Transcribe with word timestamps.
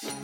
Hei 0.00 0.14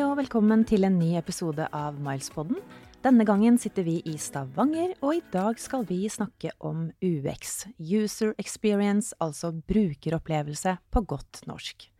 og 0.00 0.14
velkommen 0.16 0.62
til 0.64 0.88
en 0.88 0.94
ny 0.96 1.10
episode 1.20 1.66
av 1.68 1.98
Milespodden. 2.00 2.56
Denne 3.04 3.26
gangen 3.28 3.58
sitter 3.60 3.84
vi 3.84 3.98
i 4.08 4.14
Stavanger, 4.16 4.94
og 5.04 5.18
i 5.18 5.20
dag 5.34 5.60
skal 5.60 5.84
vi 5.84 6.08
snakke 6.08 6.54
om 6.64 6.86
UX, 7.04 7.66
User 7.76 8.32
Experience, 8.40 9.12
altså 9.20 9.52
brukeropplevelse 9.52 10.78
på 10.88 11.04
godt 11.04 11.44
norsk. 11.44 11.90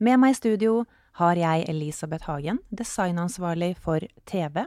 Med 0.00 0.16
meg 0.22 0.32
i 0.32 0.40
studio 0.40 0.86
har 1.20 1.36
jeg 1.36 1.68
Elisabeth 1.68 2.24
Hagen, 2.24 2.64
designansvarlig 2.72 3.76
for 3.84 4.00
TV 4.24 4.64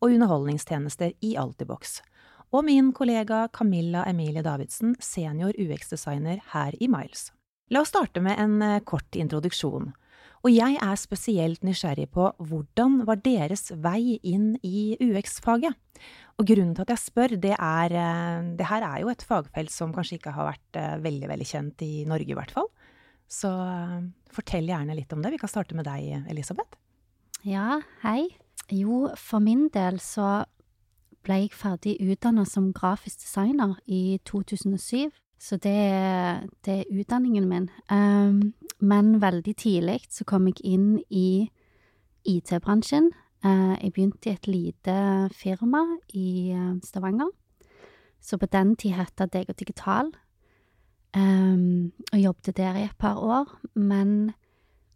og 0.00 0.12
underholdningstjenester 0.12 1.16
i 1.24 1.40
Altibox, 1.40 2.02
og 2.50 2.64
min 2.66 2.90
kollega 2.96 3.44
Camilla 3.54 4.02
Emilie 4.10 4.42
Davidsen, 4.42 4.96
senior 4.98 5.54
UX-designer 5.54 6.40
her 6.52 6.74
i 6.82 6.88
Miles. 6.90 7.30
La 7.70 7.84
oss 7.84 7.92
starte 7.92 8.22
med 8.22 8.38
en 8.42 8.58
eh, 8.66 8.80
kort 8.82 9.14
introduksjon. 9.14 9.92
Og 10.40 10.50
jeg 10.50 10.78
er 10.80 10.96
spesielt 10.98 11.62
nysgjerrig 11.66 12.08
på 12.14 12.30
hvordan 12.48 13.02
var 13.06 13.20
deres 13.22 13.68
vei 13.84 14.16
inn 14.26 14.54
i 14.66 14.96
UX-faget? 14.98 15.76
Og 16.40 16.48
grunnen 16.48 16.72
til 16.74 16.86
at 16.86 16.94
jeg 16.94 17.02
spør, 17.04 17.36
det 17.38 17.54
er 17.54 17.94
eh, 17.94 18.50
Det 18.58 18.66
her 18.66 18.86
er 18.88 19.04
jo 19.04 19.12
et 19.12 19.22
fagfelt 19.22 19.70
som 19.70 19.94
kanskje 19.94 20.18
ikke 20.18 20.34
har 20.34 20.50
vært 20.50 20.80
eh, 20.80 20.98
veldig, 21.06 21.30
veldig 21.30 21.48
kjent 21.52 21.86
i 21.86 21.92
Norge, 22.10 22.34
i 22.34 22.38
hvert 22.38 22.54
fall. 22.56 22.70
Så 23.30 23.50
fortell 24.34 24.66
gjerne 24.66 24.96
litt 24.98 25.12
om 25.14 25.22
det. 25.22 25.30
Vi 25.36 25.38
kan 25.38 25.52
starte 25.52 25.76
med 25.78 25.86
deg, 25.86 26.24
Elisabeth. 26.32 26.74
Ja, 27.46 27.78
hei. 28.02 28.26
Jo, 28.74 29.04
for 29.18 29.38
min 29.42 29.68
del 29.70 30.00
så 30.02 30.40
ble 31.30 31.44
jeg 31.44 31.54
ferdig 31.54 31.92
utdanna 32.02 32.42
som 32.48 32.72
grafisk 32.74 33.22
designer 33.22 33.76
i 33.86 34.18
2007. 34.26 35.12
Så 35.40 35.56
det, 35.56 35.78
det 36.66 36.74
er 36.80 36.90
utdanningen 36.90 37.46
min. 37.48 37.68
Um, 37.90 38.52
men 38.80 39.20
veldig 39.22 39.54
tidlig 39.56 40.00
så 40.10 40.26
kom 40.26 40.48
jeg 40.50 40.58
inn 40.64 40.98
i 41.08 41.48
IT-bransjen. 42.26 43.12
Uh, 43.46 43.78
jeg 43.78 43.92
begynte 43.94 44.28
i 44.28 44.34
et 44.34 44.50
lite 44.50 44.96
firma 45.32 45.84
i 46.12 46.50
uh, 46.52 46.74
Stavanger. 46.84 47.30
Så 48.20 48.36
på 48.36 48.50
den 48.50 48.74
tid 48.76 48.98
het 48.98 49.14
det 49.16 49.30
Deg 49.32 49.48
og 49.48 49.58
Digital. 49.60 50.10
Um, 51.16 51.92
og 52.12 52.18
jobbet 52.20 52.56
der 52.56 52.76
i 52.76 52.88
et 52.90 52.98
par 52.98 53.22
år. 53.22 53.54
Men 53.74 54.32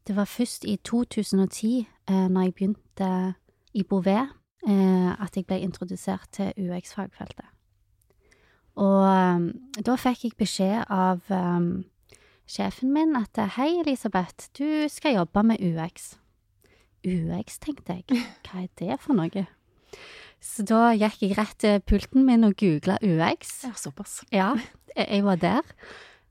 det 0.07 0.17
var 0.17 0.25
først 0.25 0.65
i 0.65 0.77
2010, 0.77 1.89
uh, 2.11 2.29
når 2.29 2.41
jeg 2.41 2.55
begynte 2.55 3.35
i 3.75 3.83
Bouvet, 3.83 4.29
at 4.65 5.37
jeg 5.37 5.45
ble 5.47 5.59
introdusert 5.61 6.29
til 6.33 6.53
UX-fagfeltet. 6.57 7.47
Og 8.81 9.03
um, 9.07 9.49
da 9.87 9.97
fikk 10.01 10.25
jeg 10.27 10.39
beskjed 10.41 10.87
av 10.91 11.23
um, 11.31 11.85
sjefen 12.51 12.95
min 12.95 13.15
at 13.19 13.39
hei, 13.57 13.71
Elisabeth, 13.85 14.49
du 14.59 14.87
skal 14.91 15.21
jobbe 15.21 15.45
med 15.47 15.63
UX. 15.63 16.15
UX, 17.05 17.61
tenkte 17.63 18.01
jeg. 18.01 18.25
Hva 18.47 18.65
er 18.65 18.73
det 18.81 18.99
for 19.03 19.17
noe? 19.19 19.47
Så 20.45 20.65
da 20.69 20.91
gikk 20.93 21.23
jeg 21.23 21.37
rett 21.39 21.57
til 21.63 21.79
pulten 21.87 22.27
min 22.27 22.45
og 22.45 22.59
googla 22.61 22.99
UX. 23.05 23.61
Ja, 23.65 23.73
såpass. 23.79 24.19
Ja, 24.35 24.51
jeg 24.97 25.23
var 25.25 25.39
der. 25.41 25.63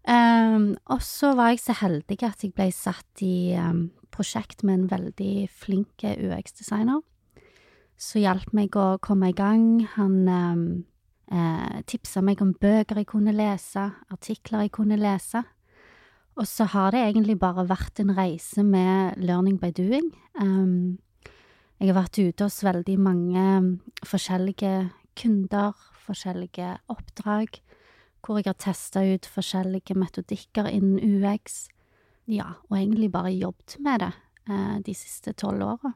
Um, 0.03 0.73
og 0.91 0.99
så 1.05 1.31
var 1.37 1.53
jeg 1.53 1.63
så 1.63 1.77
heldig 1.79 2.19
at 2.27 2.43
jeg 2.43 2.51
ble 2.57 2.67
satt 2.75 3.23
i 3.23 3.55
um, 3.55 3.87
prosjekt 4.11 4.65
med 4.67 4.81
en 4.81 4.89
veldig 4.91 5.47
flink 5.47 6.03
UX-designer. 6.03 6.99
Så 7.99 8.21
hjalp 8.21 8.51
meg 8.55 8.75
å 8.75 8.97
komme 9.03 9.31
i 9.31 9.37
gang. 9.37 9.83
Han 9.95 10.15
um, 10.27 10.63
eh, 11.31 11.81
tipsa 11.89 12.23
meg 12.25 12.41
om 12.43 12.53
bøker 12.53 12.99
jeg 12.99 13.09
kunne 13.11 13.33
lese, 13.35 13.89
artikler 14.13 14.65
jeg 14.65 14.73
kunne 14.75 14.99
lese. 14.99 15.43
Og 16.33 16.47
så 16.49 16.65
har 16.73 16.93
det 16.93 17.03
egentlig 17.03 17.37
bare 17.41 17.67
vært 17.69 18.01
en 18.01 18.13
reise 18.17 18.63
med 18.65 19.19
learning 19.21 19.59
by 19.61 19.69
doing. 19.75 20.09
Um, 20.39 20.97
jeg 21.77 21.91
har 21.91 21.99
vært 21.99 22.17
ute 22.17 22.47
hos 22.47 22.63
veldig 22.65 22.95
mange 23.01 23.45
forskjellige 24.07 24.73
kunder, 25.19 25.77
forskjellige 26.07 26.71
oppdrag, 26.89 27.59
hvor 28.23 28.39
jeg 28.39 28.49
har 28.49 28.57
testa 28.57 29.03
ut 29.03 29.27
forskjellige 29.29 29.97
metodikker 29.99 30.69
innen 30.71 30.97
UX. 30.97 31.67
Ja, 32.31 32.55
og 32.69 32.79
egentlig 32.79 33.11
bare 33.11 33.33
jobbet 33.35 33.77
med 33.83 33.99
det 34.01 34.13
uh, 34.49 34.79
de 34.81 34.95
siste 34.95 35.35
tolv 35.37 35.67
åra. 35.75 35.93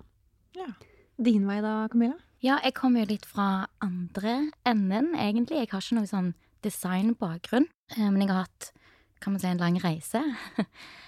Ja. 0.58 0.70
Din 1.18 1.48
vei 1.50 1.62
da, 1.66 1.88
Camilla? 1.90 2.14
Ja, 2.46 2.60
jeg 2.62 2.76
kommer 2.78 3.02
jo 3.02 3.10
litt 3.10 3.24
fra 3.26 3.66
andre 3.82 4.52
enden, 4.70 5.16
egentlig. 5.18 5.64
Jeg 5.64 5.72
har 5.72 5.82
ikke 5.82 5.96
noe 5.98 6.10
sånn 6.10 6.28
designbakgrunn, 6.62 7.66
eh, 7.96 8.10
men 8.12 8.22
jeg 8.22 8.30
har 8.30 8.44
hatt, 8.44 8.68
kan 9.24 9.34
man 9.34 9.42
si, 9.42 9.48
en 9.50 9.62
lang 9.64 9.80
reise. 9.82 10.22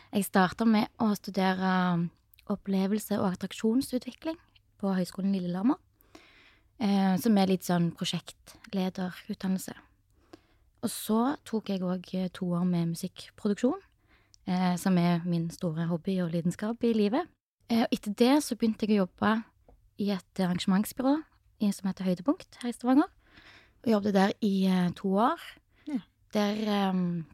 Jeg 0.09 0.25
starta 0.25 0.66
med 0.66 0.90
å 0.97 1.12
studere 1.14 2.09
opplevelse- 2.50 3.20
og 3.20 3.36
attraksjonsutvikling 3.36 4.40
på 4.81 4.94
Høgskolen 4.97 5.36
Lillehammer, 5.36 5.78
eh, 6.81 7.14
som 7.22 7.38
er 7.38 7.52
litt 7.52 7.68
sånn 7.68 7.91
prosjektlederutdannelse. 7.94 9.76
Og 10.81 10.90
så 10.90 11.20
tok 11.46 11.70
jeg 11.70 11.86
òg 11.86 12.09
to 12.34 12.50
år 12.58 12.66
med 12.66 12.96
musikkproduksjon, 12.96 13.78
eh, 14.47 14.74
som 14.81 14.97
er 14.97 15.22
min 15.30 15.52
store 15.53 15.86
hobby 15.91 16.18
og 16.24 16.34
lidenskap 16.34 16.81
i 16.90 16.96
livet. 16.97 17.30
Og 17.70 17.86
Etter 17.94 18.18
det 18.18 18.36
så 18.41 18.58
begynte 18.58 18.90
jeg 18.90 18.97
å 18.97 19.06
jobbe 19.06 19.36
i 20.00 20.12
et 20.16 20.42
arrangementsbyrå 20.42 21.18
som 21.76 21.90
heter 21.90 22.08
Høydepunkt 22.08 22.62
her 22.62 22.72
i 22.72 22.76
Stavanger. 22.76 23.10
Og 23.84 23.92
jobbet 23.94 24.16
der 24.16 24.34
i 24.44 24.54
uh, 24.68 24.88
to 24.96 25.12
år. 25.20 25.44
Ja. 25.88 26.00
Der 26.36 26.90
um, 26.90 27.26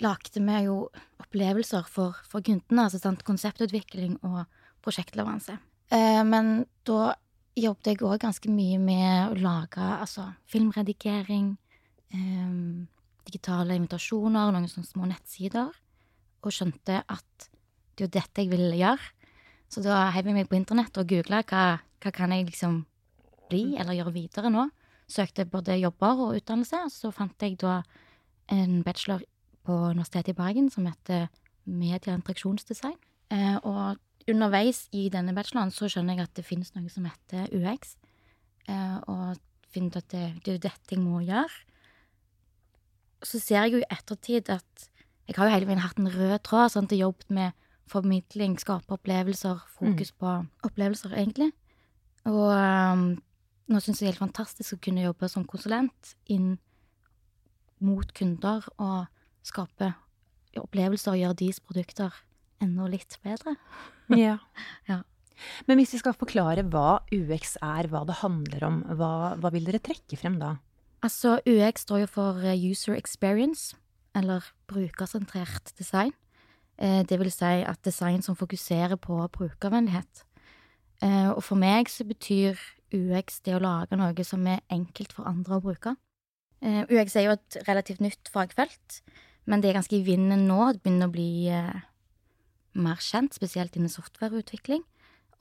lagde 0.00 0.40
vi 0.40 0.58
jo 0.64 0.88
opplevelser 1.20 1.86
for, 1.88 2.16
for 2.28 2.44
kundene, 2.44 2.86
altså 2.86 3.00
sant, 3.02 3.24
konseptutvikling 3.24 4.18
og 4.24 4.44
prosjektleveranse. 4.84 5.58
Uh, 5.92 6.24
men 6.28 6.66
da 6.88 7.14
jobbet 7.58 7.92
jeg 7.92 8.04
òg 8.06 8.20
ganske 8.22 8.52
mye 8.52 8.78
med 8.80 9.32
å 9.32 9.40
lage 9.42 9.82
altså 9.82 10.30
filmredigering, 10.48 11.56
um, 12.14 12.86
digitale 13.28 13.76
invitasjoner, 13.76 14.52
noen 14.54 14.68
sånne 14.70 14.88
små 14.88 15.08
nettsider, 15.10 15.72
og 16.38 16.54
skjønte 16.54 17.02
at 17.02 17.48
det 17.98 18.04
er 18.04 18.06
jo 18.06 18.14
dette 18.14 18.44
jeg 18.44 18.52
ville 18.52 18.76
gjøre. 18.78 19.14
Så 19.68 19.82
da 19.84 20.08
heiv 20.14 20.28
jeg 20.30 20.36
meg 20.36 20.48
på 20.48 20.56
internett 20.58 20.96
og 21.00 21.08
googla 21.08 21.42
hva, 21.48 21.64
hva 22.00 22.12
kan 22.14 22.32
jeg 22.32 22.48
liksom 22.48 22.82
bli 23.48 23.64
mm. 23.72 23.78
eller 23.82 23.98
gjøre 23.98 24.14
videre 24.14 24.52
nå. 24.52 24.68
Søkte 25.08 25.48
både 25.48 25.78
jobber 25.80 26.24
og 26.26 26.36
utdannelse, 26.36 26.82
og 26.84 26.92
så 26.92 27.10
fant 27.14 27.44
jeg 27.44 27.56
da 27.60 27.80
en 28.52 28.82
bachelor 28.84 29.24
på 29.68 29.76
Universitetet 29.92 30.32
i 30.32 30.36
Bergen 30.36 30.68
som 30.72 30.86
heter 30.88 31.28
media- 31.68 32.14
og 32.14 32.20
interaksjonsdesign. 32.20 32.96
Eh, 33.32 33.56
og 33.62 33.98
underveis 34.28 34.86
i 34.96 35.08
denne 35.12 35.34
bacheloren 35.36 35.72
så 35.72 35.88
skjønner 35.88 36.16
jeg 36.16 36.28
at 36.28 36.36
det 36.36 36.46
finnes 36.46 36.72
noe 36.74 36.88
som 36.92 37.08
heter 37.08 37.48
UX, 37.56 37.96
eh, 38.68 38.98
og 39.08 39.40
finner 39.72 40.00
at 40.00 40.08
det, 40.12 40.26
det 40.44 40.54
er 40.54 40.62
dette 40.70 40.96
jeg 40.96 41.02
må 41.04 41.20
gjøre. 41.24 41.52
Så 43.24 43.40
ser 43.42 43.66
jeg 43.66 43.76
jo 43.76 43.82
i 43.82 43.90
ettertid 43.92 44.48
at 44.52 44.88
jeg 45.28 45.36
har 45.36 45.48
jo 45.48 45.52
hele 45.56 45.68
veien 45.68 45.82
hatt 45.84 45.98
en 46.00 46.08
rød 46.08 46.38
tråd 46.46 46.72
sånn, 46.72 46.88
til 46.88 47.02
jobbet 47.04 47.28
med 47.34 47.67
formidling, 47.90 48.58
skape 48.60 48.94
opplevelser, 48.96 49.60
fokus 49.78 50.12
mm. 50.12 50.18
på 50.20 50.34
opplevelser, 50.68 51.14
egentlig. 51.16 51.50
Og 52.28 52.48
um, 52.52 53.08
nå 53.68 53.80
syns 53.82 54.00
jeg 54.00 54.08
det 54.08 54.08
er 54.08 54.14
helt 54.14 54.26
fantastisk 54.26 54.76
å 54.76 54.82
kunne 54.88 55.04
jobbe 55.04 55.30
som 55.30 55.46
konsulent 55.48 56.14
inn 56.32 56.56
mot 57.84 58.10
kunder 58.16 58.64
og 58.80 59.06
skape 59.46 59.92
opplevelser 60.58 61.14
og 61.14 61.20
gjøre 61.20 61.38
deres 61.42 61.60
produkter 61.62 62.14
enda 62.64 62.88
litt 62.90 63.18
bedre. 63.22 63.54
ja. 64.24 64.38
ja. 64.88 65.02
Men 65.68 65.78
hvis 65.78 65.94
vi 65.94 66.00
skal 66.02 66.16
forklare 66.18 66.64
hva 66.66 67.00
UX 67.14 67.56
er, 67.62 67.90
hva 67.92 68.02
det 68.08 68.20
handler 68.22 68.64
om, 68.66 68.80
hva, 68.98 69.36
hva 69.38 69.52
vil 69.54 69.68
dere 69.68 69.82
trekke 69.84 70.18
frem 70.18 70.40
da? 70.40 70.56
Altså, 71.06 71.36
UX 71.46 71.84
står 71.86 72.02
jo 72.02 72.08
for 72.10 72.42
User 72.42 72.96
Experience, 72.98 73.76
eller 74.18 74.42
brukersentrert 74.70 75.70
design. 75.78 76.10
Eh, 76.78 77.02
det 77.02 77.18
vil 77.18 77.30
si 77.34 77.62
at 77.66 77.82
design 77.84 78.22
som 78.22 78.36
fokuserer 78.38 78.96
på 78.96 79.18
brukervennlighet. 79.34 80.24
Eh, 81.02 81.30
og 81.30 81.42
for 81.42 81.58
meg 81.58 81.90
så 81.90 82.06
betyr 82.06 82.58
UX 82.94 83.40
det 83.44 83.56
å 83.56 83.62
lage 83.62 83.98
noe 83.98 84.24
som 84.24 84.46
er 84.46 84.62
enkelt 84.70 85.12
for 85.12 85.28
andre 85.28 85.58
å 85.58 85.64
bruke. 85.64 85.96
Eh, 86.62 86.84
UX 86.90 87.16
er 87.16 87.26
jo 87.26 87.36
et 87.36 87.58
relativt 87.68 88.02
nytt 88.02 88.30
fagfelt, 88.32 89.00
men 89.46 89.60
det 89.60 89.70
er 89.70 89.78
ganske 89.78 89.98
i 89.98 90.04
vinden 90.06 90.46
nå. 90.46 90.72
Det 90.72 90.82
begynner 90.82 91.10
å 91.10 91.14
bli 91.14 91.30
mer 92.78 93.02
kjent, 93.02 93.34
spesielt 93.34 93.76
innen 93.76 93.90
softwareutvikling. 93.90 94.84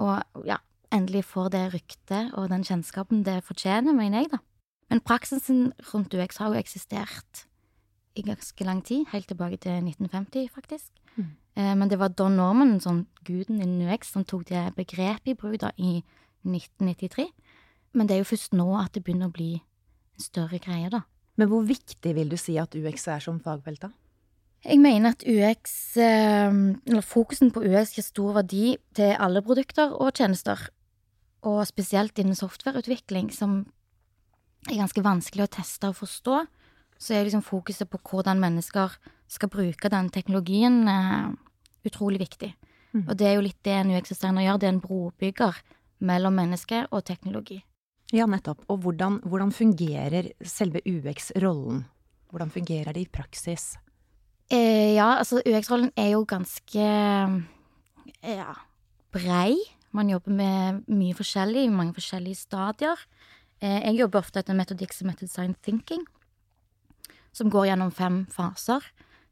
Og 0.02 0.46
ja, 0.46 0.58
endelig 0.94 1.26
får 1.26 1.52
det 1.54 1.64
ryktet 1.74 2.34
og 2.38 2.50
den 2.50 2.66
kjennskapen 2.66 3.26
det 3.26 3.44
fortjener, 3.46 3.94
mener 3.94 4.24
jeg, 4.24 4.32
da. 4.34 4.42
Men 4.90 5.04
praksisen 5.04 5.74
rundt 5.92 6.16
UX 6.16 6.40
har 6.40 6.54
jo 6.54 6.62
eksistert 6.62 7.46
i 8.18 8.24
ganske 8.26 8.66
lang 8.66 8.82
tid, 8.86 9.06
helt 9.12 9.28
tilbake 9.30 9.60
til 9.62 9.84
1950, 9.84 10.48
faktisk. 10.56 10.94
Mm. 11.18 11.34
Eh, 11.58 11.74
men 11.76 11.90
det 11.90 12.00
var 12.00 12.14
Don 12.14 12.38
Norman, 12.38 12.78
sånn 12.84 13.06
guden 13.28 13.62
i 13.64 13.88
UX, 13.88 14.14
som 14.14 14.26
tok 14.28 14.48
det 14.52 14.64
begrepet 14.78 15.34
i 15.34 15.38
bruk 15.38 15.60
da 15.64 15.74
i 15.78 16.00
1993. 16.46 17.28
Men 17.98 18.08
det 18.08 18.16
er 18.16 18.24
jo 18.24 18.32
først 18.32 18.58
nå 18.58 18.68
at 18.78 18.94
det 18.94 19.04
begynner 19.06 19.32
å 19.32 19.36
bli 19.36 19.56
en 19.58 20.26
større 20.26 20.60
greie, 20.62 20.92
da. 20.94 21.04
Men 21.38 21.50
hvor 21.52 21.66
viktig 21.66 22.14
vil 22.18 22.30
du 22.30 22.38
si 22.40 22.58
at 22.62 22.76
UX 22.78 23.08
er 23.14 23.24
som 23.24 23.42
fagfelt, 23.42 23.84
da? 23.86 23.92
Jeg 24.66 24.82
mener 24.82 25.14
at 25.14 25.24
UX, 25.24 25.98
eh, 26.02 26.50
eller 26.50 27.06
fokusen 27.06 27.52
på 27.54 27.62
UX 27.66 27.94
gir 27.96 28.06
stor 28.06 28.40
verdi 28.42 28.76
til 28.98 29.14
alle 29.14 29.44
produkter 29.46 29.94
og 29.94 30.18
tjenester, 30.18 30.70
og 31.46 31.62
spesielt 31.70 32.18
innen 32.18 32.36
softwareutvikling, 32.36 33.30
som 33.34 33.66
er 34.68 34.82
ganske 34.82 35.04
vanskelig 35.06 35.46
å 35.46 35.54
teste 35.60 35.92
og 35.92 36.00
forstå, 36.02 36.42
så 36.98 37.14
er 37.14 37.28
liksom 37.28 37.46
fokuset 37.46 37.90
på 37.90 38.00
hvordan 38.10 38.42
mennesker 38.42 38.98
skal 39.28 39.52
bruke 39.52 39.90
den 39.92 40.10
teknologien, 40.10 40.88
eh, 40.88 41.32
utrolig 41.86 42.20
viktig. 42.20 42.54
Mm. 42.94 43.08
Og 43.08 43.18
det 43.18 43.28
er 43.28 43.36
jo 43.36 43.46
litt 43.46 43.60
det 43.64 43.76
en 43.76 43.92
UX-designer 43.92 44.46
gjør, 44.46 44.60
det 44.60 44.68
er 44.68 44.76
en 44.76 44.84
brobygger 44.84 45.60
mellom 46.00 46.38
menneske 46.38 46.86
og 46.92 47.04
teknologi. 47.06 47.62
Ja, 48.16 48.26
nettopp. 48.26 48.64
Og 48.72 48.80
hvordan, 48.86 49.20
hvordan 49.28 49.52
fungerer 49.52 50.32
selve 50.42 50.80
UX-rollen? 50.88 51.84
Hvordan 52.32 52.52
fungerer 52.52 52.96
det 52.96 53.04
i 53.04 53.12
praksis? 53.12 53.76
Eh, 54.50 54.96
ja, 54.96 55.18
altså 55.18 55.42
UX-rollen 55.44 55.92
er 55.98 56.14
jo 56.16 56.24
ganske 56.28 56.88
ja, 58.24 58.54
brei. 59.12 59.58
Man 59.92 60.10
jobber 60.10 60.32
med 60.32 60.84
mye 60.88 61.16
forskjellig, 61.18 61.68
mange 61.72 61.98
forskjellige 61.98 62.40
stadier. 62.46 63.02
Eh, 63.62 63.82
jeg 63.90 64.00
jobber 64.00 64.22
ofte 64.22 64.40
etter 64.40 64.54
en 64.54 64.62
metodikk 64.62 64.94
som 64.96 65.10
heter 65.12 65.28
design 65.28 65.56
thinking, 65.66 66.06
som 67.38 67.52
går 67.54 67.70
gjennom 67.70 67.94
fem 67.94 68.24
faser. 68.34 68.84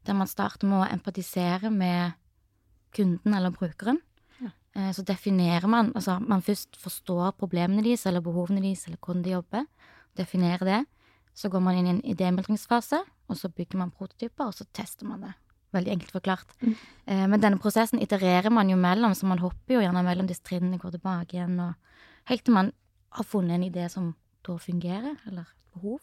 Der 0.06 0.14
man 0.14 0.30
starter 0.30 0.68
med 0.70 0.84
å 0.84 0.88
empatisere 0.88 1.70
med 1.74 2.14
kunden 2.94 3.34
eller 3.34 3.54
brukeren. 3.54 3.98
Ja. 4.38 4.52
Eh, 4.76 4.92
så 4.94 5.02
definerer 5.02 5.66
man 5.68 5.92
Altså, 5.94 6.18
man 6.20 6.42
først 6.42 6.78
forstår 6.80 7.34
problemene 7.40 7.82
deres 7.84 8.06
eller 8.06 8.24
behovene 8.24 8.62
deres 8.62 8.86
eller 8.86 8.98
hvordan 8.98 9.24
de 9.24 9.34
jobber. 9.34 9.66
Definerer 10.16 10.64
det. 10.64 10.84
Så 11.34 11.50
går 11.52 11.60
man 11.60 11.76
inn 11.76 11.86
i 11.86 11.90
en 11.90 12.04
idémyldringsfase, 12.14 13.02
og 13.28 13.36
så 13.36 13.50
bygger 13.52 13.76
man 13.76 13.90
prototyper, 13.90 14.46
og 14.46 14.54
så 14.54 14.64
tester 14.72 15.04
man 15.04 15.26
det. 15.26 15.34
Veldig 15.76 15.92
enkelt 15.92 16.14
forklart. 16.14 16.54
Mm. 16.62 16.76
Eh, 17.04 17.26
men 17.28 17.42
denne 17.42 17.60
prosessen 17.60 18.00
itererer 18.00 18.48
man 18.50 18.70
jo 18.70 18.78
mellom, 18.80 19.12
så 19.12 19.28
man 19.28 19.42
hopper 19.42 19.76
jo 19.76 19.82
gjerne 19.82 20.04
mellom 20.06 20.30
disse 20.30 20.46
trinnene, 20.46 20.78
går 20.80 20.94
tilbake 20.96 21.36
igjen, 21.36 21.58
og 21.60 22.30
helt 22.30 22.46
til 22.46 22.56
man 22.56 22.72
har 23.18 23.28
funnet 23.28 23.58
en 23.58 23.66
idé 23.68 23.84
som 23.92 24.14
da 24.46 24.56
fungerer, 24.56 25.18
eller 25.26 25.50
behov. 25.74 26.00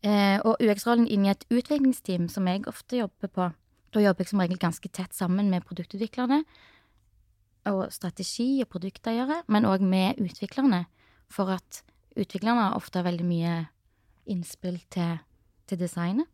Eh, 0.00 0.40
og 0.48 0.56
UX-rollen 0.64 1.04
inn 1.12 1.26
i 1.26 1.32
et 1.32 1.42
utviklingsteam, 1.52 2.28
som 2.32 2.46
jeg 2.48 2.64
ofte 2.70 3.02
jobber 3.02 3.28
på, 3.28 3.48
da 3.92 4.00
jobber 4.00 4.24
jeg 4.24 4.30
som 4.30 4.40
regel 4.40 4.60
ganske 4.60 4.88
tett 4.88 5.12
sammen 5.16 5.50
med 5.52 5.64
produktutviklerne 5.66 6.44
og 7.68 7.92
strategi- 7.92 8.62
og 8.64 8.70
produkteiere, 8.72 9.42
men 9.48 9.68
òg 9.68 9.80
med 9.84 10.14
utviklerne, 10.22 10.86
for 11.28 11.50
at 11.52 11.82
utviklerne 12.16 12.74
ofte 12.74 12.98
har 12.98 13.04
veldig 13.10 13.26
mye 13.28 13.68
innspill 14.30 14.80
til, 14.90 15.18
til 15.68 15.78
designet. 15.78 16.26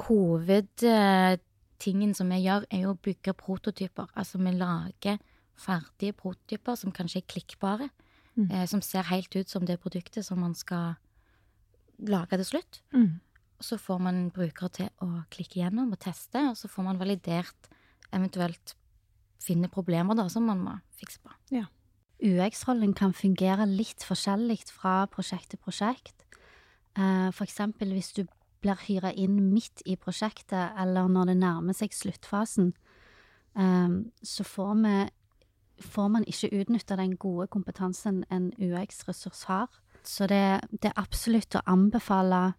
Hovedtingen 0.00 2.14
som 2.16 2.28
vi 2.32 2.38
gjør, 2.46 2.64
er 2.70 2.80
jo 2.86 2.90
å 2.94 3.02
bygge 3.04 3.32
prototyper. 3.36 4.06
Altså 4.16 4.38
vi 4.40 4.50
lager 4.56 5.18
ferdige 5.60 6.16
prototyper 6.16 6.74
som 6.74 6.92
kanskje 6.92 7.20
er 7.20 7.28
klikkbare, 7.28 7.88
mm. 8.34 8.48
eh, 8.48 8.66
som 8.66 8.80
ser 8.80 9.02
helt 9.12 9.36
ut 9.36 9.50
som 9.50 9.66
det 9.68 9.82
produktet 9.82 10.24
som 10.24 10.40
man 10.40 10.54
skal 10.56 10.94
lage 12.08 12.38
til 12.40 12.48
slutt. 12.54 12.80
Mm. 12.94 13.20
Og 13.60 13.66
så 13.66 13.76
får 13.76 13.98
man 14.00 14.22
brukere 14.32 14.70
til 14.72 14.88
å 15.04 15.24
klikke 15.32 15.60
gjennom 15.60 15.92
og 15.92 16.00
teste, 16.00 16.40
og 16.48 16.56
så 16.56 16.70
får 16.70 16.86
man 16.86 17.00
validert, 17.00 17.68
eventuelt 18.10 18.74
finne 19.40 19.68
problemer 19.72 20.16
da 20.18 20.26
som 20.32 20.48
man 20.48 20.62
må 20.64 20.78
fikse 20.98 21.20
på. 21.22 21.32
Ja. 21.54 21.66
UX-rollen 22.20 22.92
kan 22.96 23.14
fungere 23.16 23.64
litt 23.68 24.04
forskjellig 24.04 24.62
fra 24.68 25.06
prosjekt 25.12 25.54
til 25.54 25.60
prosjekt. 25.62 26.26
F.eks. 26.96 27.36
for 27.36 27.46
eksempel 27.46 27.94
hvis 27.94 28.12
du 28.16 28.24
blir 28.60 28.80
hyra 28.84 29.12
inn 29.16 29.38
midt 29.52 29.80
i 29.88 29.96
prosjektet, 29.96 30.74
eller 30.78 31.08
når 31.08 31.30
det 31.30 31.36
nærmer 31.40 31.76
seg 31.76 31.94
sluttfasen, 31.96 32.74
eh, 33.56 33.94
så 34.22 34.44
får, 34.44 34.74
vi, 34.84 34.96
får 35.80 36.10
man 36.16 36.26
ikke 36.28 36.52
utnytta 36.60 36.98
den 37.00 37.16
gode 37.16 37.48
kompetansen 37.48 38.24
en 38.30 38.50
UX-ressurs 38.58 39.46
har. 39.48 39.70
Så 40.06 40.26
det, 40.30 40.60
det 40.70 40.90
er 40.90 41.00
absolutt 41.00 41.56
å 41.58 41.64
anbefale 41.70 42.52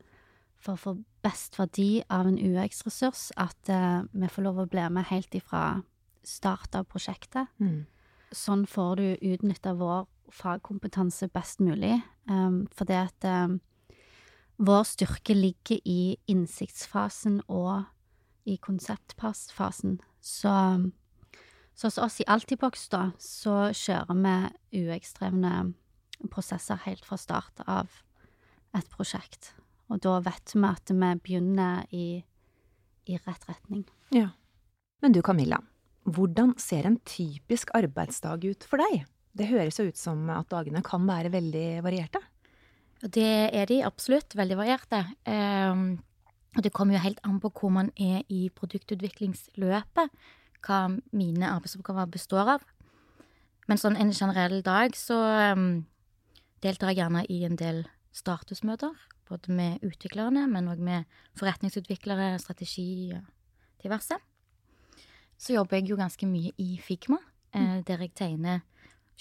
for 0.62 0.76
å 0.76 0.82
få 0.82 0.94
best 1.26 1.58
verdi 1.60 2.02
av 2.10 2.30
en 2.30 2.38
UX-ressurs, 2.38 3.30
at 3.38 3.72
uh, 3.74 4.04
vi 4.14 4.30
får 4.30 4.46
lov 4.46 4.62
å 4.62 4.70
bli 4.70 4.86
med 4.94 5.10
helt 5.10 5.34
ifra 5.38 5.82
start 6.26 6.78
av 6.78 6.86
prosjektet. 6.90 7.50
Mm. 7.62 7.86
Sånn 8.32 8.66
får 8.70 8.96
du 9.00 9.08
utnytta 9.34 9.74
vår 9.78 10.06
fagkompetanse 10.32 11.28
best 11.34 11.62
mulig, 11.64 11.98
um, 12.30 12.64
fordi 12.78 12.98
at 13.02 13.28
um, 13.28 13.58
vår 14.62 14.86
styrke 14.88 15.36
ligger 15.36 15.82
i 15.86 16.16
innsiktsfasen 16.32 17.42
og 17.50 17.84
i 18.46 18.58
konseptfasen. 18.62 20.00
Så, 20.22 20.54
så 21.74 21.90
hos 21.90 21.98
oss 21.98 22.22
i 22.22 22.28
Altibox, 22.30 22.88
da, 22.94 23.10
så 23.20 23.72
kjører 23.74 24.18
vi 24.72 24.86
UX-drevne 24.86 25.74
prosesser 26.30 26.80
helt 26.86 27.06
fra 27.08 27.18
start 27.20 27.64
av 27.66 27.90
et 28.78 28.88
prosjekt. 28.94 29.54
Og 29.92 30.00
da 30.04 30.20
vet 30.24 30.54
vi 30.54 30.64
at 30.68 30.92
vi 30.94 31.12
begynner 31.26 31.88
i, 31.92 32.22
i 33.10 33.18
rett 33.26 33.48
retning. 33.50 33.84
Ja. 34.16 34.30
Men 35.02 35.16
du 35.16 35.22
Camilla, 35.26 35.60
hvordan 36.06 36.54
ser 36.62 36.88
en 36.88 37.00
typisk 37.06 37.74
arbeidsdag 37.78 38.46
ut 38.46 38.68
for 38.68 38.82
deg? 38.82 39.04
Det 39.38 39.48
høres 39.50 39.80
jo 39.80 39.88
ut 39.88 40.00
som 40.00 40.24
at 40.34 40.50
dagene 40.52 40.84
kan 40.86 41.04
være 41.08 41.32
veldig 41.34 41.82
varierte? 41.86 42.22
Det 43.02 43.50
er 43.50 43.66
de 43.70 43.82
absolutt. 43.84 44.36
Veldig 44.38 44.58
varierte. 44.60 45.06
Um, 45.26 46.02
og 46.56 46.66
det 46.66 46.74
kommer 46.76 46.98
jo 46.98 47.06
helt 47.06 47.22
an 47.24 47.40
på 47.42 47.52
hvor 47.56 47.72
man 47.74 47.90
er 47.96 48.26
i 48.30 48.50
produktutviklingsløpet, 48.54 50.12
hva 50.62 50.80
mine 51.16 51.48
arbeidsoppgaver 51.48 52.12
består 52.12 52.58
av. 52.58 52.66
Men 53.70 53.80
sånn 53.80 53.96
en 53.98 54.12
generell 54.12 54.60
dag 54.66 54.98
så 55.00 55.18
um, 55.56 55.86
deltar 56.64 56.92
jeg 56.92 57.02
gjerne 57.02 57.26
i 57.30 57.42
en 57.48 57.58
del 57.60 57.84
statusmøter 58.16 58.96
både 59.32 59.54
med 59.56 59.86
utviklerne, 59.88 60.44
men 60.52 60.68
òg 60.72 60.82
med 60.84 61.08
forretningsutviklere, 61.40 62.36
strategi 62.42 63.14
og 63.16 63.30
diverse. 63.84 64.18
Så 65.42 65.56
jobber 65.56 65.80
jeg 65.80 65.90
jo 65.90 66.00
ganske 66.00 66.28
mye 66.28 66.52
i 66.62 66.76
Figma, 66.84 67.18
eh, 67.54 67.62
mm. 67.62 67.84
der 67.88 68.04
jeg 68.06 68.14
tegner 68.20 68.60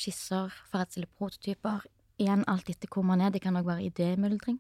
skisser, 0.01 0.53
forrettstiller 0.73 1.11
prototyper. 1.19 1.87
Igjen 2.21 2.45
alt 2.49 2.69
etter 2.69 2.91
hvor 2.93 3.07
man 3.07 3.23
er. 3.25 3.33
Det 3.33 3.43
kan 3.45 3.57
òg 3.57 3.69
være 3.69 3.87
idémyldring. 3.89 4.59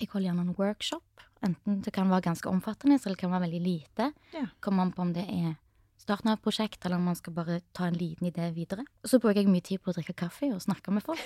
Jeg 0.00 0.08
holder 0.12 0.30
gjerne 0.30 0.46
en 0.46 0.56
workshop. 0.56 1.24
Enten 1.44 1.80
det 1.84 1.92
kan 1.92 2.08
være 2.08 2.28
ganske 2.28 2.48
omfattende, 2.48 2.96
eller 2.96 3.16
det 3.16 3.20
kan 3.20 3.32
være 3.32 3.46
veldig 3.48 3.60
lite. 3.64 4.12
Ja. 4.32 4.46
Kommer 4.60 4.86
an 4.86 4.92
på 4.96 5.02
om 5.04 5.12
det 5.16 5.26
er 5.28 5.56
starten 6.00 6.30
av 6.30 6.38
et 6.38 6.44
prosjekt, 6.44 6.80
eller 6.84 7.00
om 7.00 7.08
man 7.10 7.18
skal 7.18 7.34
bare 7.36 7.60
ta 7.76 7.86
en 7.88 7.98
liten 7.98 8.28
idé 8.30 8.48
videre. 8.56 8.86
Og 9.04 9.12
så 9.12 9.20
bruker 9.20 9.42
jeg 9.42 9.52
mye 9.52 9.64
tid 9.64 9.82
på 9.82 9.92
å 9.92 9.96
drikke 9.96 10.16
kaffe 10.24 10.48
og 10.54 10.62
snakke 10.64 10.94
med 10.94 11.04
folk. 11.04 11.22